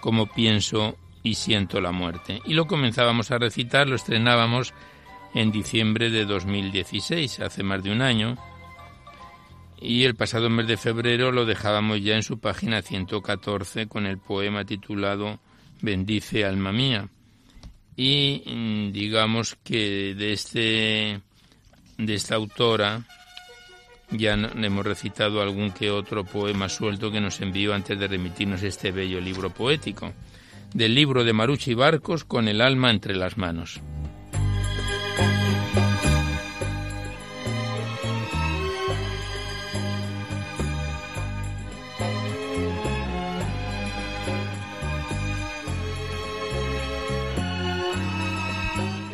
como 0.01 0.27
pienso 0.27 0.97
y 1.23 1.35
siento 1.35 1.81
la 1.81 1.93
muerte. 1.93 2.41
Y 2.45 2.55
lo 2.55 2.67
comenzábamos 2.67 3.31
a 3.31 3.39
recitar, 3.39 3.89
lo 3.89 3.97
estrenábamos 3.97 4.73
en 5.35 5.51
diciembre 5.51 6.11
de 6.11 6.25
2016, 6.25 7.41
hace 7.41 7.63
más 7.63 7.83
de 7.83 7.93
un 7.93 8.03
año, 8.03 8.37
y 9.81 10.05
el 10.05 10.15
pasado 10.15 10.51
mes 10.51 10.67
de 10.67 10.77
febrero 10.77 11.31
lo 11.31 11.45
dejábamos 11.45 12.03
ya 12.03 12.17
en 12.17 12.23
su 12.23 12.39
página 12.41 12.83
114 12.83 13.87
con 13.87 14.07
el 14.07 14.19
poema 14.19 14.65
titulado 14.65 15.39
Bendice 15.81 16.45
alma 16.45 16.73
mía. 16.73 17.09
Y 17.97 18.43
mm, 18.47 18.93
digamos 18.93 19.57
que 19.63 20.15
de 20.15 20.33
este 20.33 21.21
de 21.97 22.15
esta 22.15 22.37
autora 22.37 23.05
ya 24.11 24.35
hemos 24.35 24.87
recitado 24.87 25.43
algún 25.43 25.71
que 25.71 25.91
otro 25.91 26.25
poema 26.25 26.69
suelto 26.69 27.11
que 27.11 27.21
nos 27.21 27.41
envió 27.41 27.75
antes 27.75 27.99
de 27.99 28.09
remitirnos 28.09 28.63
este 28.63 28.91
bello 28.91 29.21
libro 29.21 29.51
poético, 29.51 30.13
del 30.75 30.95
libro 30.95 31.25
de 31.25 31.33
Maruchi 31.33 31.75
Barcos 31.75 32.25
con 32.25 32.49
el 32.49 32.61
alma 32.61 32.91
entre 32.91 33.17
las 33.17 33.37
manos. 33.37 33.81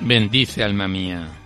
Bendice 0.00 0.62
alma 0.62 0.86
mía 0.86 1.43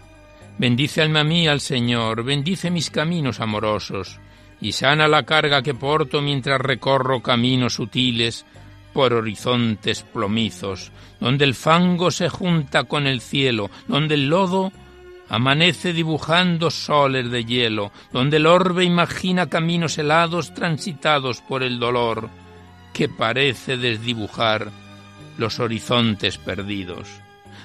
Bendice 0.59 1.03
alma 1.03 1.23
mía 1.23 1.53
al 1.53 1.61
Señor, 1.61 2.25
bendice 2.25 2.69
mis 2.73 2.91
caminos 2.91 3.39
amorosos, 3.39 4.19
y 4.61 4.73
sana 4.73 5.07
la 5.07 5.23
carga 5.23 5.63
que 5.63 5.73
porto 5.73 6.21
mientras 6.21 6.61
recorro 6.61 7.23
caminos 7.23 7.75
sutiles 7.75 8.45
por 8.93 9.13
horizontes 9.13 10.03
plomizos, 10.03 10.91
donde 11.21 11.45
el 11.45 11.55
fango 11.55 12.11
se 12.11 12.29
junta 12.29 12.83
con 12.85 13.07
el 13.07 13.21
cielo, 13.21 13.71
donde 13.87 14.17
el 14.17 14.29
lodo 14.29 14.73
amanece 15.29 15.93
dibujando 15.93 16.73
soles 16.73 17.31
de 17.31 17.45
hielo, 17.45 17.93
donde 18.13 18.39
el 18.39 18.47
orbe 18.47 18.83
imagina 18.83 19.49
caminos 19.49 19.97
helados 19.97 20.55
transitados 20.55 21.41
por 21.41 21.63
el 21.63 21.79
dolor, 21.79 22.31
que 22.93 23.09
parece 23.09 23.77
desdibujar 23.77 24.73
los 25.37 25.61
horizontes 25.61 26.37
perdidos. 26.37 27.09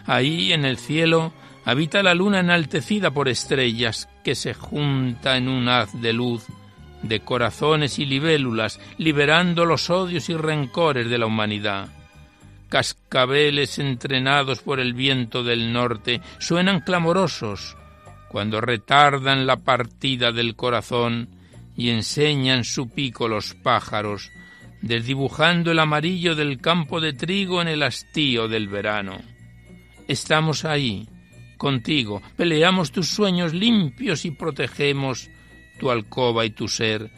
Ahí 0.05 0.53
en 0.53 0.63
el 0.63 0.77
cielo 0.77 1.33
habita 1.65 2.03
la 2.03 2.13
luna 2.13 2.39
enaltecida 2.39 3.11
por 3.11 3.29
estrellas 3.29 4.09
que 4.23 4.35
se 4.35 4.53
junta 4.53 5.37
en 5.37 5.47
un 5.47 5.69
haz 5.69 5.99
de 6.01 6.13
luz 6.13 6.45
de 7.03 7.19
corazones 7.19 7.99
y 7.99 8.05
libélulas, 8.05 8.79
liberando 8.97 9.65
los 9.65 9.89
odios 9.89 10.29
y 10.29 10.35
rencores 10.35 11.09
de 11.09 11.17
la 11.17 11.25
humanidad. 11.25 11.89
Cascabeles 12.69 13.77
entrenados 13.77 14.61
por 14.61 14.79
el 14.79 14.93
viento 14.93 15.43
del 15.43 15.71
norte 15.71 16.21
suenan 16.39 16.79
clamorosos 16.79 17.77
cuando 18.29 18.61
retardan 18.61 19.45
la 19.45 19.57
partida 19.57 20.31
del 20.31 20.55
corazón 20.55 21.29
y 21.77 21.89
enseñan 21.89 22.63
su 22.63 22.89
pico 22.89 23.27
los 23.27 23.53
pájaros, 23.53 24.31
desdibujando 24.81 25.71
el 25.71 25.79
amarillo 25.79 26.33
del 26.33 26.59
campo 26.59 26.99
de 26.99 27.13
trigo 27.13 27.61
en 27.61 27.67
el 27.67 27.83
hastío 27.83 28.47
del 28.47 28.69
verano. 28.69 29.21
Estamos 30.07 30.65
ahí, 30.65 31.07
contigo, 31.63 32.21
peleamos 32.35 32.91
tus 32.91 33.07
sueños 33.07 33.53
limpios 33.53 34.25
y 34.25 34.31
protegemos 34.31 35.29
tu 35.79 35.91
alcoba 35.91 36.43
y 36.43 36.49
tu 36.49 36.67
ser, 36.67 37.09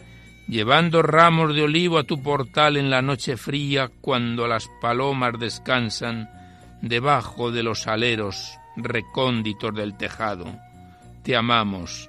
llevando 0.47 1.01
ramos 1.01 1.55
de 1.55 1.63
olivo 1.63 1.97
a 1.97 2.03
tu 2.03 2.21
portal 2.21 2.77
en 2.77 2.91
la 2.91 3.01
noche 3.01 3.37
fría 3.37 3.89
cuando 4.01 4.45
las 4.45 4.69
palomas 4.83 5.39
descansan 5.39 6.29
debajo 6.83 7.49
de 7.49 7.63
los 7.63 7.87
aleros 7.87 8.59
recónditos 8.77 9.73
del 9.73 9.97
tejado. 9.97 10.45
Te 11.23 11.35
amamos, 11.35 12.07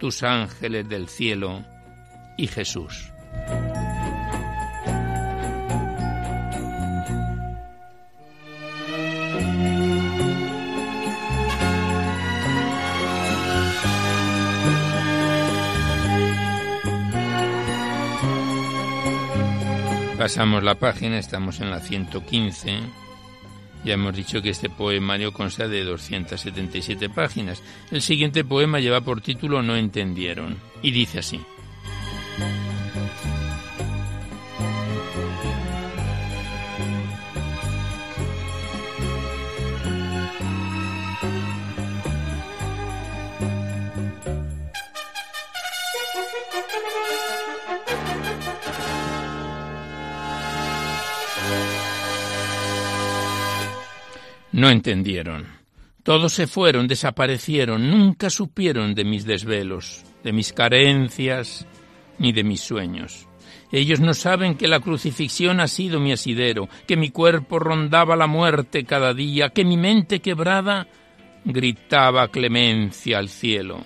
tus 0.00 0.24
ángeles 0.24 0.88
del 0.88 1.06
cielo 1.06 1.64
y 2.36 2.48
Jesús. 2.48 3.12
Pasamos 20.20 20.62
la 20.62 20.74
página, 20.74 21.18
estamos 21.18 21.60
en 21.60 21.70
la 21.70 21.80
115. 21.80 22.78
Ya 23.86 23.94
hemos 23.94 24.14
dicho 24.14 24.42
que 24.42 24.50
este 24.50 24.68
poemario 24.68 25.32
consta 25.32 25.66
de 25.66 25.82
277 25.82 27.08
páginas. 27.08 27.62
El 27.90 28.02
siguiente 28.02 28.44
poema 28.44 28.80
lleva 28.80 29.00
por 29.00 29.22
título 29.22 29.62
No 29.62 29.76
entendieron 29.76 30.58
y 30.82 30.90
dice 30.90 31.20
así. 31.20 31.40
No 54.60 54.68
entendieron. 54.68 55.46
Todos 56.02 56.34
se 56.34 56.46
fueron, 56.46 56.86
desaparecieron, 56.86 57.90
nunca 57.90 58.28
supieron 58.28 58.94
de 58.94 59.06
mis 59.06 59.24
desvelos, 59.24 60.04
de 60.22 60.34
mis 60.34 60.52
carencias, 60.52 61.66
ni 62.18 62.32
de 62.32 62.44
mis 62.44 62.60
sueños. 62.60 63.26
Ellos 63.72 64.00
no 64.00 64.12
saben 64.12 64.56
que 64.56 64.68
la 64.68 64.80
crucifixión 64.80 65.60
ha 65.60 65.66
sido 65.66 65.98
mi 65.98 66.12
asidero, 66.12 66.68
que 66.86 66.98
mi 66.98 67.08
cuerpo 67.08 67.58
rondaba 67.58 68.16
la 68.16 68.26
muerte 68.26 68.84
cada 68.84 69.14
día, 69.14 69.48
que 69.48 69.64
mi 69.64 69.78
mente 69.78 70.20
quebrada 70.20 70.88
gritaba 71.42 72.28
clemencia 72.28 73.16
al 73.16 73.30
cielo, 73.30 73.82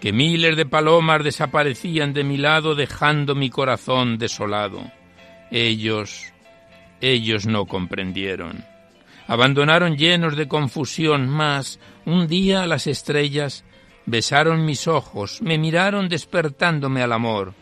que 0.00 0.14
miles 0.14 0.56
de 0.56 0.64
palomas 0.64 1.22
desaparecían 1.22 2.14
de 2.14 2.24
mi 2.24 2.38
lado 2.38 2.74
dejando 2.74 3.34
mi 3.34 3.50
corazón 3.50 4.16
desolado. 4.16 4.90
Ellos, 5.50 6.32
ellos 7.02 7.46
no 7.46 7.66
comprendieron 7.66 8.64
abandonaron 9.28 9.96
llenos 9.96 10.36
de 10.36 10.48
confusión, 10.48 11.28
mas 11.28 11.78
un 12.06 12.26
día 12.26 12.66
las 12.66 12.86
estrellas 12.86 13.64
besaron 14.06 14.64
mis 14.64 14.88
ojos, 14.88 15.40
me 15.42 15.58
miraron 15.58 16.08
despertándome 16.08 17.02
al 17.02 17.12
amor, 17.12 17.52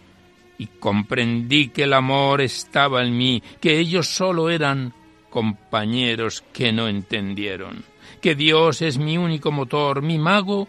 y 0.58 0.68
comprendí 0.68 1.68
que 1.68 1.82
el 1.82 1.92
amor 1.92 2.40
estaba 2.40 3.02
en 3.02 3.18
mí, 3.18 3.42
que 3.60 3.78
ellos 3.78 4.06
solo 4.06 4.48
eran 4.48 4.94
compañeros 5.28 6.44
que 6.52 6.72
no 6.72 6.86
entendieron, 6.86 7.84
que 8.22 8.36
Dios 8.36 8.80
es 8.80 8.96
mi 8.96 9.18
único 9.18 9.50
motor, 9.50 10.02
mi 10.02 10.18
mago 10.18 10.68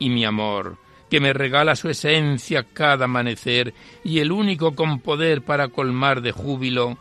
y 0.00 0.10
mi 0.10 0.24
amor, 0.24 0.78
que 1.08 1.20
me 1.20 1.32
regala 1.32 1.76
su 1.76 1.88
esencia 1.88 2.64
cada 2.64 3.04
amanecer 3.04 3.72
y 4.02 4.18
el 4.18 4.32
único 4.32 4.74
con 4.74 4.98
poder 4.98 5.42
para 5.42 5.68
colmar 5.68 6.22
de 6.22 6.32
júbilo 6.32 6.98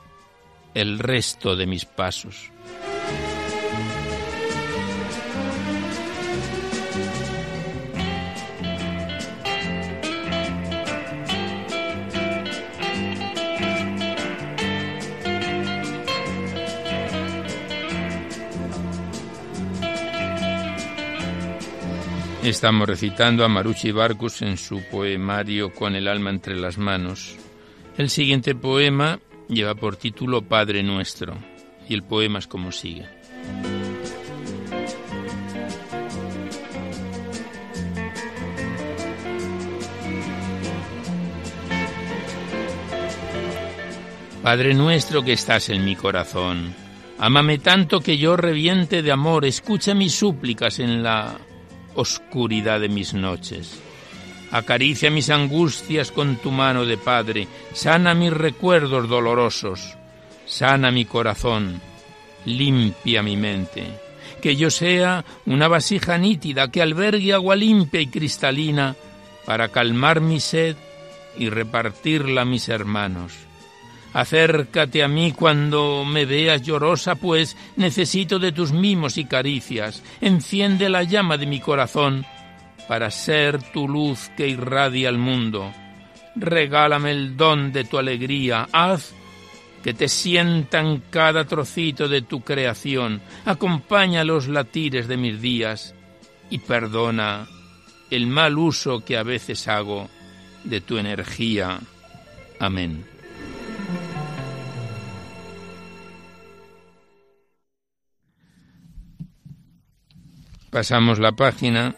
el 0.75 0.99
resto 0.99 1.55
de 1.55 1.65
mis 1.65 1.85
pasos. 1.85 2.52
Estamos 22.43 22.89
recitando 22.89 23.45
a 23.45 23.47
Marucci 23.47 23.93
Barcus 23.93 24.41
en 24.41 24.57
su 24.57 24.83
poemario 24.91 25.73
Con 25.73 25.95
el 25.95 26.09
alma 26.09 26.29
entre 26.29 26.57
las 26.57 26.77
manos. 26.77 27.37
El 27.97 28.09
siguiente 28.09 28.53
poema 28.53 29.17
lleva 29.47 29.75
por 29.75 29.95
título 29.95 30.41
Padre 30.41 30.83
Nuestro 30.83 31.37
y 31.87 31.93
el 31.93 32.03
poema 32.03 32.39
es 32.39 32.47
como 32.47 32.73
sigue. 32.73 33.05
Padre 44.43 44.73
nuestro 44.73 45.23
que 45.23 45.31
estás 45.31 45.69
en 45.69 45.85
mi 45.85 45.95
corazón, 45.95 46.75
ámame 47.19 47.59
tanto 47.59 48.01
que 48.01 48.17
yo 48.17 48.35
reviente 48.35 49.01
de 49.01 49.13
amor, 49.13 49.45
escucha 49.45 49.93
mis 49.93 50.13
súplicas 50.13 50.79
en 50.79 51.01
la 51.01 51.37
oscuridad 51.95 52.79
de 52.79 52.89
mis 52.89 53.13
noches. 53.13 53.79
Acaricia 54.51 55.09
mis 55.09 55.29
angustias 55.29 56.11
con 56.11 56.35
tu 56.37 56.51
mano 56.51 56.85
de 56.85 56.97
Padre, 56.97 57.47
sana 57.73 58.13
mis 58.13 58.31
recuerdos 58.31 59.09
dolorosos, 59.09 59.95
sana 60.45 60.91
mi 60.91 61.05
corazón, 61.05 61.81
limpia 62.45 63.23
mi 63.23 63.35
mente, 63.35 63.85
que 64.41 64.55
yo 64.55 64.69
sea 64.69 65.25
una 65.45 65.67
vasija 65.67 66.17
nítida 66.17 66.69
que 66.69 66.81
albergue 66.81 67.33
agua 67.33 67.55
limpia 67.55 68.01
y 68.01 68.07
cristalina 68.07 68.95
para 69.45 69.69
calmar 69.69 70.21
mi 70.21 70.39
sed 70.39 70.75
y 71.37 71.49
repartirla 71.49 72.41
a 72.41 72.45
mis 72.45 72.69
hermanos. 72.69 73.33
Acércate 74.13 75.03
a 75.03 75.07
mí 75.07 75.31
cuando 75.31 76.05
me 76.05 76.25
veas 76.25 76.61
llorosa, 76.61 77.15
pues 77.15 77.57
necesito 77.75 78.37
de 78.37 78.51
tus 78.51 78.71
mimos 78.71 79.17
y 79.17 79.25
caricias. 79.25 80.03
Enciende 80.21 80.87
la 80.89 81.03
llama 81.03 81.37
de 81.37 81.47
mi 81.47 81.59
corazón 81.59 82.25
para 82.87 83.09
ser 83.09 83.61
tu 83.71 83.87
luz 83.87 84.29
que 84.37 84.47
irradia 84.47 85.09
al 85.09 85.17
mundo. 85.17 85.73
Regálame 86.35 87.11
el 87.11 87.35
don 87.35 87.71
de 87.71 87.85
tu 87.85 87.97
alegría. 87.97 88.67
Haz 88.71 89.13
que 89.83 89.93
te 89.93 90.07
sientan 90.07 91.03
cada 91.09 91.45
trocito 91.45 92.07
de 92.07 92.21
tu 92.21 92.41
creación. 92.41 93.21
Acompaña 93.45 94.23
los 94.23 94.47
latires 94.47 95.07
de 95.07 95.17
mis 95.17 95.41
días 95.41 95.93
y 96.49 96.59
perdona 96.59 97.47
el 98.09 98.27
mal 98.27 98.57
uso 98.57 99.03
que 99.03 99.17
a 99.17 99.23
veces 99.23 99.67
hago 99.67 100.09
de 100.63 100.81
tu 100.81 100.97
energía. 100.97 101.79
Amén. 102.59 103.12
Pasamos 110.73 111.19
la 111.19 111.31
página. 111.33 111.95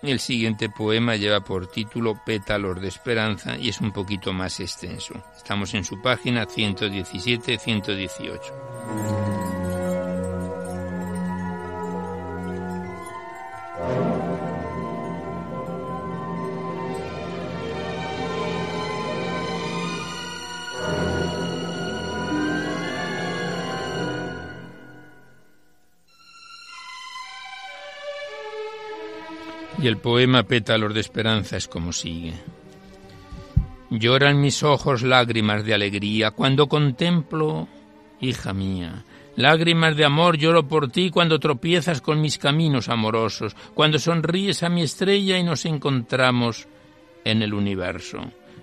El 0.00 0.20
siguiente 0.20 0.68
poema 0.68 1.16
lleva 1.16 1.40
por 1.40 1.66
título 1.66 2.20
Pétalos 2.24 2.80
de 2.80 2.86
Esperanza 2.86 3.58
y 3.58 3.70
es 3.70 3.80
un 3.80 3.90
poquito 3.90 4.32
más 4.32 4.60
extenso. 4.60 5.14
Estamos 5.36 5.74
en 5.74 5.84
su 5.84 6.00
página 6.00 6.46
117-118. 6.46 9.41
Y 29.82 29.88
el 29.88 29.96
poema 29.96 30.44
Pétalos 30.44 30.94
de 30.94 31.00
Esperanza 31.00 31.56
es 31.56 31.66
como 31.66 31.92
sigue. 31.92 32.34
Lloran 33.90 34.40
mis 34.40 34.62
ojos 34.62 35.02
lágrimas 35.02 35.64
de 35.64 35.74
alegría 35.74 36.30
cuando 36.30 36.68
contemplo, 36.68 37.66
hija 38.20 38.52
mía, 38.52 39.04
lágrimas 39.34 39.96
de 39.96 40.04
amor 40.04 40.38
lloro 40.38 40.68
por 40.68 40.88
ti 40.92 41.10
cuando 41.10 41.40
tropiezas 41.40 42.00
con 42.00 42.20
mis 42.20 42.38
caminos 42.38 42.88
amorosos, 42.88 43.56
cuando 43.74 43.98
sonríes 43.98 44.62
a 44.62 44.68
mi 44.68 44.82
estrella 44.82 45.36
y 45.36 45.42
nos 45.42 45.64
encontramos 45.64 46.68
en 47.24 47.42
el 47.42 47.52
universo. 47.52 48.20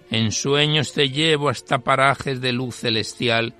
En 0.09 0.32
sueños 0.32 0.93
te 0.93 1.09
llevo 1.09 1.49
hasta 1.49 1.80
parajes 1.80 2.39
de 2.39 2.53
luz 2.53 2.78
celestial 2.78 3.53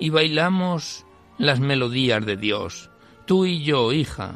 y 0.00 0.10
bailamos 0.10 1.06
las 1.38 1.60
melodías 1.60 2.26
de 2.26 2.36
Dios, 2.36 2.90
tú 3.26 3.46
y 3.46 3.62
yo, 3.62 3.92
hija, 3.92 4.34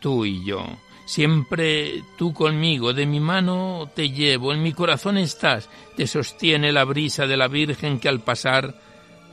tú 0.00 0.24
y 0.24 0.42
yo. 0.42 0.64
Siempre 1.04 2.02
tú 2.16 2.32
conmigo, 2.32 2.92
de 2.92 3.06
mi 3.06 3.20
mano 3.20 3.90
te 3.94 4.10
llevo, 4.10 4.52
en 4.52 4.62
mi 4.62 4.72
corazón 4.72 5.18
estás, 5.18 5.68
te 5.96 6.06
sostiene 6.06 6.72
la 6.72 6.84
brisa 6.84 7.26
de 7.26 7.36
la 7.36 7.48
Virgen 7.48 7.98
que 7.98 8.08
al 8.08 8.20
pasar 8.20 8.74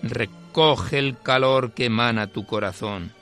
recoge 0.02 0.98
el 0.98 1.20
calor 1.20 1.74
que 1.74 1.86
emana 1.86 2.28
tu 2.28 2.46
corazón. 2.46 3.14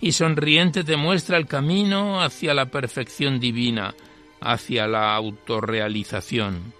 Y 0.00 0.12
sonriente 0.12 0.84
te 0.84 0.96
muestra 0.96 1.38
el 1.38 1.46
camino 1.46 2.20
hacia 2.20 2.54
la 2.54 2.66
perfección 2.66 3.40
divina, 3.40 3.94
hacia 4.40 4.86
la 4.86 5.14
autorrealización. 5.14 6.74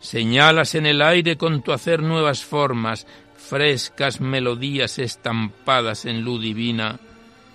Señalas 0.00 0.74
en 0.74 0.86
el 0.86 1.02
aire 1.02 1.36
con 1.36 1.62
tu 1.62 1.72
hacer 1.72 2.02
nuevas 2.02 2.44
formas, 2.44 3.06
frescas 3.36 4.20
melodías 4.20 4.98
estampadas 4.98 6.04
en 6.04 6.22
luz 6.22 6.40
divina, 6.40 7.00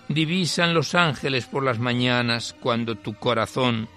divisan 0.08 0.74
los 0.74 0.96
ángeles 0.96 1.46
por 1.46 1.64
las 1.64 1.80
mañanas 1.80 2.56
cuando 2.60 2.96
tu 2.96 3.16
corazón 3.16 3.88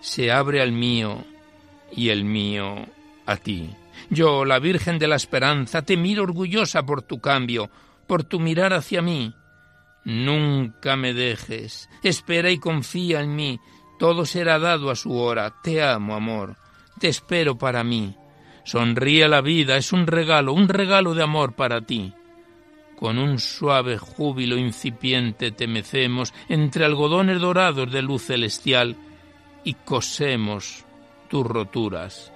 se 0.00 0.30
abre 0.30 0.62
al 0.62 0.72
mío 0.72 1.24
y 1.92 2.10
el 2.10 2.24
mío 2.24 2.86
a 3.26 3.36
ti. 3.36 3.70
Yo, 4.08 4.44
la 4.44 4.58
Virgen 4.58 4.98
de 4.98 5.08
la 5.08 5.16
Esperanza, 5.16 5.82
te 5.82 5.96
miro 5.96 6.22
orgullosa 6.22 6.84
por 6.84 7.02
tu 7.02 7.20
cambio, 7.20 7.70
por 8.06 8.24
tu 8.24 8.40
mirar 8.40 8.72
hacia 8.72 9.02
mí. 9.02 9.34
Nunca 10.04 10.96
me 10.96 11.12
dejes, 11.12 11.90
espera 12.02 12.50
y 12.50 12.58
confía 12.58 13.20
en 13.20 13.36
mí, 13.36 13.60
todo 13.98 14.24
será 14.24 14.58
dado 14.58 14.90
a 14.90 14.96
su 14.96 15.14
hora. 15.14 15.54
Te 15.62 15.82
amo, 15.82 16.14
amor, 16.14 16.56
te 16.98 17.08
espero 17.08 17.58
para 17.58 17.84
mí. 17.84 18.16
Sonríe 18.64 19.28
la 19.28 19.42
vida, 19.42 19.76
es 19.76 19.92
un 19.92 20.06
regalo, 20.06 20.52
un 20.52 20.68
regalo 20.68 21.14
de 21.14 21.22
amor 21.22 21.54
para 21.54 21.82
ti 21.82 22.14
con 23.00 23.18
un 23.18 23.38
suave 23.38 23.96
júbilo 23.96 24.58
incipiente 24.58 25.52
te 25.52 25.66
mecemos 25.66 26.34
entre 26.50 26.84
algodones 26.84 27.40
dorados 27.40 27.90
de 27.90 28.02
luz 28.02 28.26
celestial 28.26 28.94
y 29.64 29.72
cosemos 29.72 30.84
tus 31.30 31.46
roturas. 31.46 32.30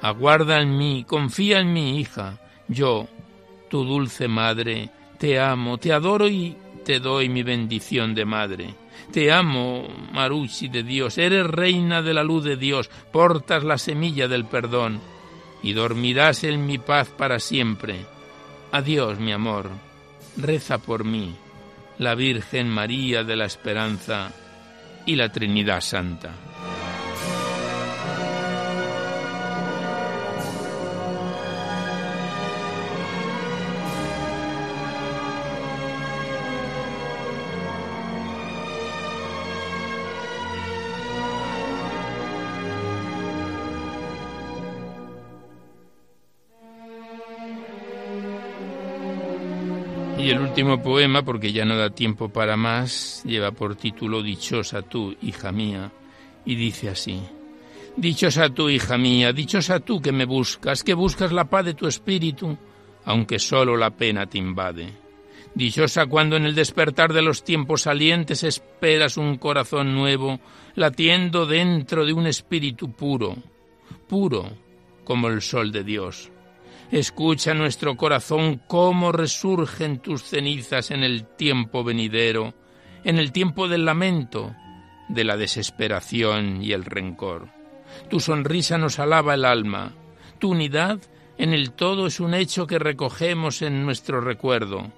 Aguarda 0.00 0.60
en 0.60 0.76
mí, 0.76 1.04
confía 1.06 1.60
en 1.60 1.72
mí, 1.72 2.00
hija. 2.00 2.40
Yo, 2.66 3.06
tu 3.70 3.84
dulce 3.84 4.26
madre, 4.26 4.90
te 5.18 5.38
amo, 5.38 5.78
te 5.78 5.92
adoro 5.92 6.26
y 6.26 6.56
te 6.84 6.98
doy 6.98 7.28
mi 7.28 7.44
bendición 7.44 8.12
de 8.12 8.24
madre. 8.24 8.74
Te 9.12 9.30
amo, 9.30 9.86
Maruchi 10.12 10.66
de 10.66 10.82
Dios, 10.82 11.16
eres 11.16 11.46
reina 11.46 12.02
de 12.02 12.12
la 12.12 12.24
luz 12.24 12.42
de 12.42 12.56
Dios, 12.56 12.90
portas 13.12 13.62
la 13.62 13.78
semilla 13.78 14.26
del 14.26 14.46
perdón 14.46 15.00
y 15.62 15.74
dormirás 15.74 16.42
en 16.42 16.66
mi 16.66 16.78
paz 16.78 17.08
para 17.10 17.38
siempre. 17.38 18.04
Adiós, 18.72 19.20
mi 19.20 19.30
amor 19.30 19.91
reza 20.36 20.78
por 20.78 21.04
mí, 21.04 21.34
la 21.98 22.14
Virgen 22.14 22.68
María 22.68 23.24
de 23.24 23.36
la 23.36 23.46
Esperanza 23.46 24.30
y 25.06 25.16
la 25.16 25.30
Trinidad 25.30 25.80
Santa. 25.80 26.32
Último 50.52 50.82
poema, 50.82 51.24
porque 51.24 51.50
ya 51.50 51.64
no 51.64 51.78
da 51.78 51.88
tiempo 51.88 52.28
para 52.28 52.58
más, 52.58 53.22
lleva 53.24 53.52
por 53.52 53.74
título 53.74 54.22
Dichosa 54.22 54.82
tú, 54.82 55.16
hija 55.22 55.50
mía, 55.50 55.90
y 56.44 56.56
dice 56.56 56.90
así. 56.90 57.22
Dichosa 57.96 58.50
tú, 58.50 58.68
hija 58.68 58.98
mía, 58.98 59.32
dichosa 59.32 59.80
tú 59.80 60.02
que 60.02 60.12
me 60.12 60.26
buscas, 60.26 60.84
que 60.84 60.92
buscas 60.92 61.32
la 61.32 61.46
paz 61.46 61.64
de 61.64 61.72
tu 61.72 61.86
espíritu, 61.86 62.54
aunque 63.06 63.38
solo 63.38 63.78
la 63.78 63.88
pena 63.96 64.26
te 64.26 64.36
invade. 64.36 64.92
Dichosa 65.54 66.04
cuando 66.04 66.36
en 66.36 66.44
el 66.44 66.54
despertar 66.54 67.14
de 67.14 67.22
los 67.22 67.44
tiempos 67.44 67.82
salientes 67.82 68.44
esperas 68.44 69.16
un 69.16 69.38
corazón 69.38 69.94
nuevo, 69.94 70.38
latiendo 70.74 71.46
dentro 71.46 72.04
de 72.04 72.12
un 72.12 72.26
espíritu 72.26 72.92
puro, 72.92 73.36
puro 74.06 74.50
como 75.04 75.28
el 75.28 75.40
sol 75.40 75.72
de 75.72 75.82
Dios. 75.82 76.31
Escucha 76.92 77.54
nuestro 77.54 77.96
corazón 77.96 78.60
cómo 78.66 79.12
resurgen 79.12 80.00
tus 80.00 80.24
cenizas 80.24 80.90
en 80.90 81.02
el 81.02 81.24
tiempo 81.24 81.82
venidero, 81.82 82.52
en 83.02 83.18
el 83.18 83.32
tiempo 83.32 83.66
del 83.66 83.86
lamento, 83.86 84.54
de 85.08 85.24
la 85.24 85.38
desesperación 85.38 86.62
y 86.62 86.72
el 86.72 86.84
rencor. 86.84 87.48
Tu 88.10 88.20
sonrisa 88.20 88.76
nos 88.76 88.98
alaba 88.98 89.32
el 89.32 89.46
alma, 89.46 89.94
tu 90.38 90.50
unidad 90.50 91.00
en 91.38 91.54
el 91.54 91.72
todo 91.72 92.06
es 92.06 92.20
un 92.20 92.34
hecho 92.34 92.66
que 92.66 92.78
recogemos 92.78 93.62
en 93.62 93.86
nuestro 93.86 94.20
recuerdo. 94.20 94.92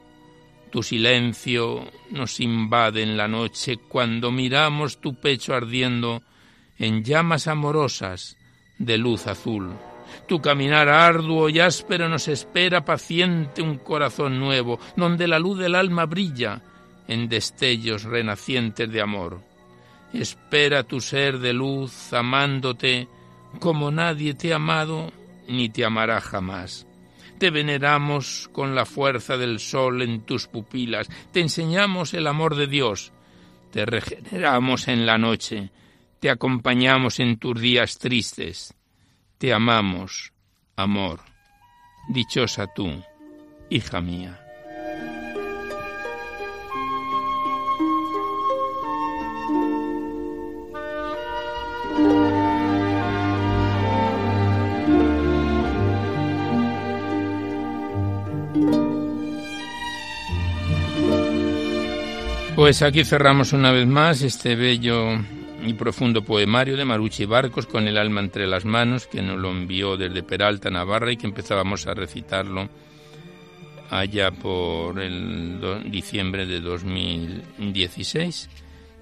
Tu 0.72 0.82
silencio 0.82 1.88
nos 2.10 2.40
invade 2.40 3.04
en 3.04 3.16
la 3.16 3.28
noche 3.28 3.76
cuando 3.76 4.32
miramos 4.32 5.00
tu 5.00 5.14
pecho 5.14 5.54
ardiendo 5.54 6.24
en 6.76 7.04
llamas 7.04 7.46
amorosas 7.46 8.36
de 8.78 8.98
luz 8.98 9.28
azul. 9.28 9.76
Tu 10.26 10.40
caminar 10.40 10.88
arduo 10.88 11.48
y 11.48 11.60
áspero 11.60 12.08
nos 12.08 12.28
espera 12.28 12.84
paciente 12.84 13.60
un 13.60 13.78
corazón 13.78 14.40
nuevo, 14.40 14.78
donde 14.96 15.28
la 15.28 15.38
luz 15.38 15.58
del 15.58 15.74
alma 15.74 16.06
brilla 16.06 16.62
en 17.06 17.28
destellos 17.28 18.04
renacientes 18.04 18.90
de 18.90 19.00
amor. 19.02 19.40
Espera 20.12 20.84
tu 20.84 21.00
ser 21.00 21.38
de 21.38 21.52
luz, 21.52 22.12
amándote 22.12 23.08
como 23.60 23.90
nadie 23.90 24.34
te 24.34 24.52
ha 24.52 24.56
amado 24.56 25.12
ni 25.48 25.68
te 25.68 25.84
amará 25.84 26.20
jamás. 26.20 26.86
Te 27.38 27.50
veneramos 27.50 28.48
con 28.52 28.74
la 28.74 28.86
fuerza 28.86 29.36
del 29.36 29.58
sol 29.58 30.02
en 30.02 30.22
tus 30.22 30.46
pupilas, 30.46 31.08
te 31.32 31.40
enseñamos 31.40 32.14
el 32.14 32.26
amor 32.26 32.54
de 32.54 32.66
Dios, 32.66 33.12
te 33.72 33.84
regeneramos 33.84 34.88
en 34.88 35.04
la 35.04 35.18
noche, 35.18 35.70
te 36.20 36.30
acompañamos 36.30 37.20
en 37.20 37.36
tus 37.38 37.60
días 37.60 37.98
tristes, 37.98 38.74
te 39.44 39.52
amamos, 39.52 40.32
amor. 40.74 41.20
Dichosa 42.08 42.66
tú, 42.66 43.04
hija 43.68 44.00
mía. 44.00 44.40
Pues 62.56 62.80
aquí 62.80 63.04
cerramos 63.04 63.52
una 63.52 63.72
vez 63.72 63.86
más 63.86 64.22
este 64.22 64.56
bello 64.56 65.18
y 65.64 65.74
profundo 65.74 66.22
poemario 66.22 66.76
de 66.76 66.84
Marucci 66.84 67.24
Barcos 67.24 67.66
con 67.66 67.88
el 67.88 67.96
alma 67.96 68.20
entre 68.20 68.46
las 68.46 68.64
manos, 68.64 69.06
que 69.06 69.22
nos 69.22 69.38
lo 69.38 69.50
envió 69.50 69.96
desde 69.96 70.22
Peralta, 70.22 70.70
Navarra, 70.70 71.10
y 71.12 71.16
que 71.16 71.26
empezábamos 71.26 71.86
a 71.86 71.94
recitarlo 71.94 72.68
allá 73.90 74.30
por 74.30 75.00
el 75.00 75.58
diciembre 75.90 76.46
de 76.46 76.60
2016 76.60 78.50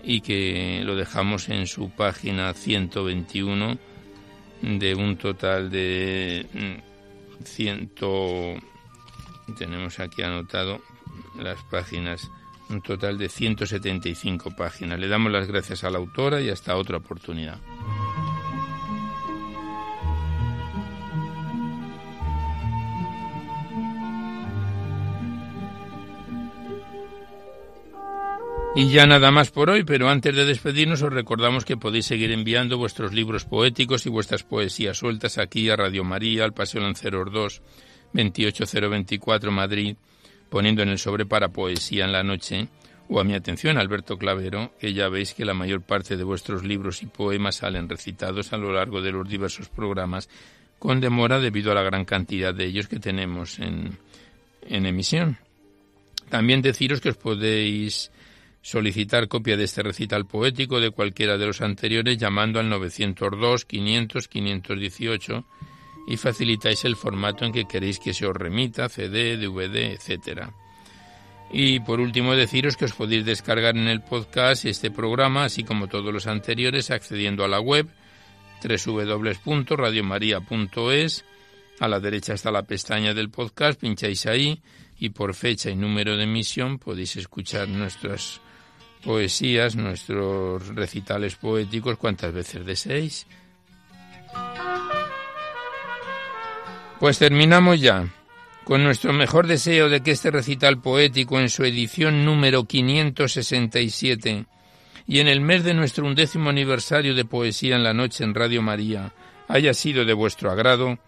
y 0.04 0.20
que 0.20 0.82
lo 0.84 0.96
dejamos 0.96 1.48
en 1.48 1.66
su 1.66 1.90
página 1.90 2.52
121 2.52 3.78
de 4.62 4.94
un 4.94 5.16
total 5.16 5.70
de 5.70 6.46
mm, 6.52 7.44
ciento 7.44 8.54
tenemos 9.58 9.98
aquí 10.00 10.22
anotado 10.22 10.80
las 11.38 11.62
páginas 11.64 12.30
un 12.72 12.82
total 12.82 13.18
de 13.18 13.28
175 13.28 14.56
páginas. 14.56 14.98
Le 14.98 15.08
damos 15.08 15.30
las 15.30 15.46
gracias 15.46 15.84
a 15.84 15.90
la 15.90 15.98
autora 15.98 16.40
y 16.40 16.48
hasta 16.48 16.76
otra 16.76 16.96
oportunidad. 16.96 17.58
Y 28.74 28.88
ya 28.88 29.04
nada 29.04 29.30
más 29.30 29.50
por 29.50 29.68
hoy, 29.68 29.84
pero 29.84 30.08
antes 30.08 30.34
de 30.34 30.46
despedirnos 30.46 31.02
os 31.02 31.12
recordamos 31.12 31.66
que 31.66 31.76
podéis 31.76 32.06
seguir 32.06 32.32
enviando 32.32 32.78
vuestros 32.78 33.12
libros 33.12 33.44
poéticos 33.44 34.06
y 34.06 34.08
vuestras 34.08 34.44
poesías 34.44 34.96
sueltas 34.96 35.36
aquí 35.36 35.68
a 35.68 35.76
Radio 35.76 36.04
María, 36.04 36.44
al 36.44 36.54
Paseo 36.54 36.80
Lanceros 36.80 37.30
2, 37.30 37.62
28024 38.14 39.52
Madrid, 39.52 39.96
poniendo 40.52 40.82
en 40.82 40.90
el 40.90 40.98
sobre 40.98 41.24
para 41.24 41.48
poesía 41.48 42.04
en 42.04 42.12
la 42.12 42.22
noche, 42.22 42.68
o 43.08 43.18
a 43.18 43.24
mi 43.24 43.32
atención 43.32 43.78
Alberto 43.78 44.18
Clavero, 44.18 44.74
que 44.78 44.92
ya 44.92 45.08
veis 45.08 45.32
que 45.32 45.46
la 45.46 45.54
mayor 45.54 45.80
parte 45.80 46.14
de 46.14 46.24
vuestros 46.24 46.62
libros 46.62 47.02
y 47.02 47.06
poemas 47.06 47.56
salen 47.56 47.88
recitados 47.88 48.52
a 48.52 48.58
lo 48.58 48.70
largo 48.70 49.00
de 49.00 49.12
los 49.12 49.26
diversos 49.26 49.70
programas, 49.70 50.28
con 50.78 51.00
demora 51.00 51.40
debido 51.40 51.72
a 51.72 51.74
la 51.74 51.82
gran 51.82 52.04
cantidad 52.04 52.52
de 52.52 52.66
ellos 52.66 52.86
que 52.86 53.00
tenemos 53.00 53.58
en, 53.60 53.96
en 54.68 54.84
emisión. 54.84 55.38
También 56.28 56.60
deciros 56.60 57.00
que 57.00 57.08
os 57.08 57.16
podéis 57.16 58.12
solicitar 58.60 59.28
copia 59.28 59.56
de 59.56 59.64
este 59.64 59.82
recital 59.82 60.26
poético 60.26 60.80
de 60.80 60.90
cualquiera 60.90 61.38
de 61.38 61.46
los 61.46 61.62
anteriores 61.62 62.18
llamando 62.18 62.60
al 62.60 62.68
902 62.68 63.64
500 63.64 64.28
518 64.28 65.46
y 66.06 66.16
facilitáis 66.16 66.84
el 66.84 66.96
formato 66.96 67.44
en 67.44 67.52
que 67.52 67.66
queréis 67.66 67.98
que 67.98 68.14
se 68.14 68.26
os 68.26 68.34
remita, 68.34 68.88
CD, 68.88 69.36
DVD, 69.36 69.92
etcétera. 69.92 70.52
Y 71.52 71.80
por 71.80 72.00
último 72.00 72.34
deciros 72.34 72.76
que 72.76 72.86
os 72.86 72.94
podéis 72.94 73.26
descargar 73.26 73.76
en 73.76 73.88
el 73.88 74.00
podcast 74.00 74.64
este 74.64 74.90
programa, 74.90 75.44
así 75.44 75.64
como 75.64 75.88
todos 75.88 76.10
los 76.12 76.26
anteriores, 76.26 76.90
accediendo 76.90 77.44
a 77.44 77.48
la 77.48 77.60
web 77.60 77.88
www.radiomaria.es. 78.62 81.24
A 81.80 81.88
la 81.88 82.00
derecha 82.00 82.34
está 82.34 82.50
la 82.50 82.62
pestaña 82.62 83.12
del 83.12 83.30
podcast, 83.30 83.78
pincháis 83.80 84.24
ahí 84.26 84.62
y 84.98 85.10
por 85.10 85.34
fecha 85.34 85.68
y 85.68 85.76
número 85.76 86.16
de 86.16 86.24
emisión 86.24 86.78
podéis 86.78 87.16
escuchar 87.16 87.68
nuestras 87.68 88.40
poesías, 89.04 89.76
nuestros 89.76 90.68
recitales 90.68 91.36
poéticos 91.36 91.98
cuantas 91.98 92.32
veces 92.32 92.64
deseéis. 92.64 93.26
Pues 97.02 97.18
terminamos 97.18 97.80
ya, 97.80 98.06
con 98.62 98.84
nuestro 98.84 99.12
mejor 99.12 99.48
deseo 99.48 99.88
de 99.88 100.04
que 100.04 100.12
este 100.12 100.30
recital 100.30 100.80
poético 100.80 101.40
en 101.40 101.48
su 101.48 101.64
edición 101.64 102.24
número 102.24 102.64
567 102.64 104.46
y 105.08 105.18
en 105.18 105.26
el 105.26 105.40
mes 105.40 105.64
de 105.64 105.74
nuestro 105.74 106.06
undécimo 106.06 106.50
aniversario 106.50 107.16
de 107.16 107.24
Poesía 107.24 107.74
en 107.74 107.82
la 107.82 107.92
Noche 107.92 108.22
en 108.22 108.36
Radio 108.36 108.62
María 108.62 109.12
haya 109.48 109.74
sido 109.74 110.04
de 110.04 110.12
vuestro 110.12 110.52
agrado, 110.52 111.00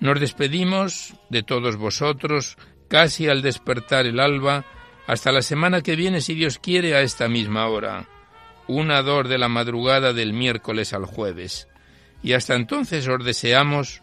nos 0.00 0.18
despedimos 0.18 1.14
de 1.28 1.44
todos 1.44 1.76
vosotros 1.76 2.56
casi 2.88 3.28
al 3.28 3.40
despertar 3.40 4.06
el 4.06 4.18
alba, 4.18 4.64
hasta 5.06 5.30
la 5.30 5.42
semana 5.42 5.80
que 5.80 5.94
viene, 5.94 6.22
si 6.22 6.34
Dios 6.34 6.58
quiere, 6.58 6.96
a 6.96 7.02
esta 7.02 7.28
misma 7.28 7.68
hora, 7.68 8.08
una 8.66 9.00
dor 9.02 9.28
de 9.28 9.38
la 9.38 9.48
madrugada 9.48 10.12
del 10.12 10.32
miércoles 10.32 10.92
al 10.92 11.04
jueves. 11.04 11.68
Y 12.20 12.32
hasta 12.32 12.56
entonces 12.56 13.06
os 13.06 13.24
deseamos 13.24 14.02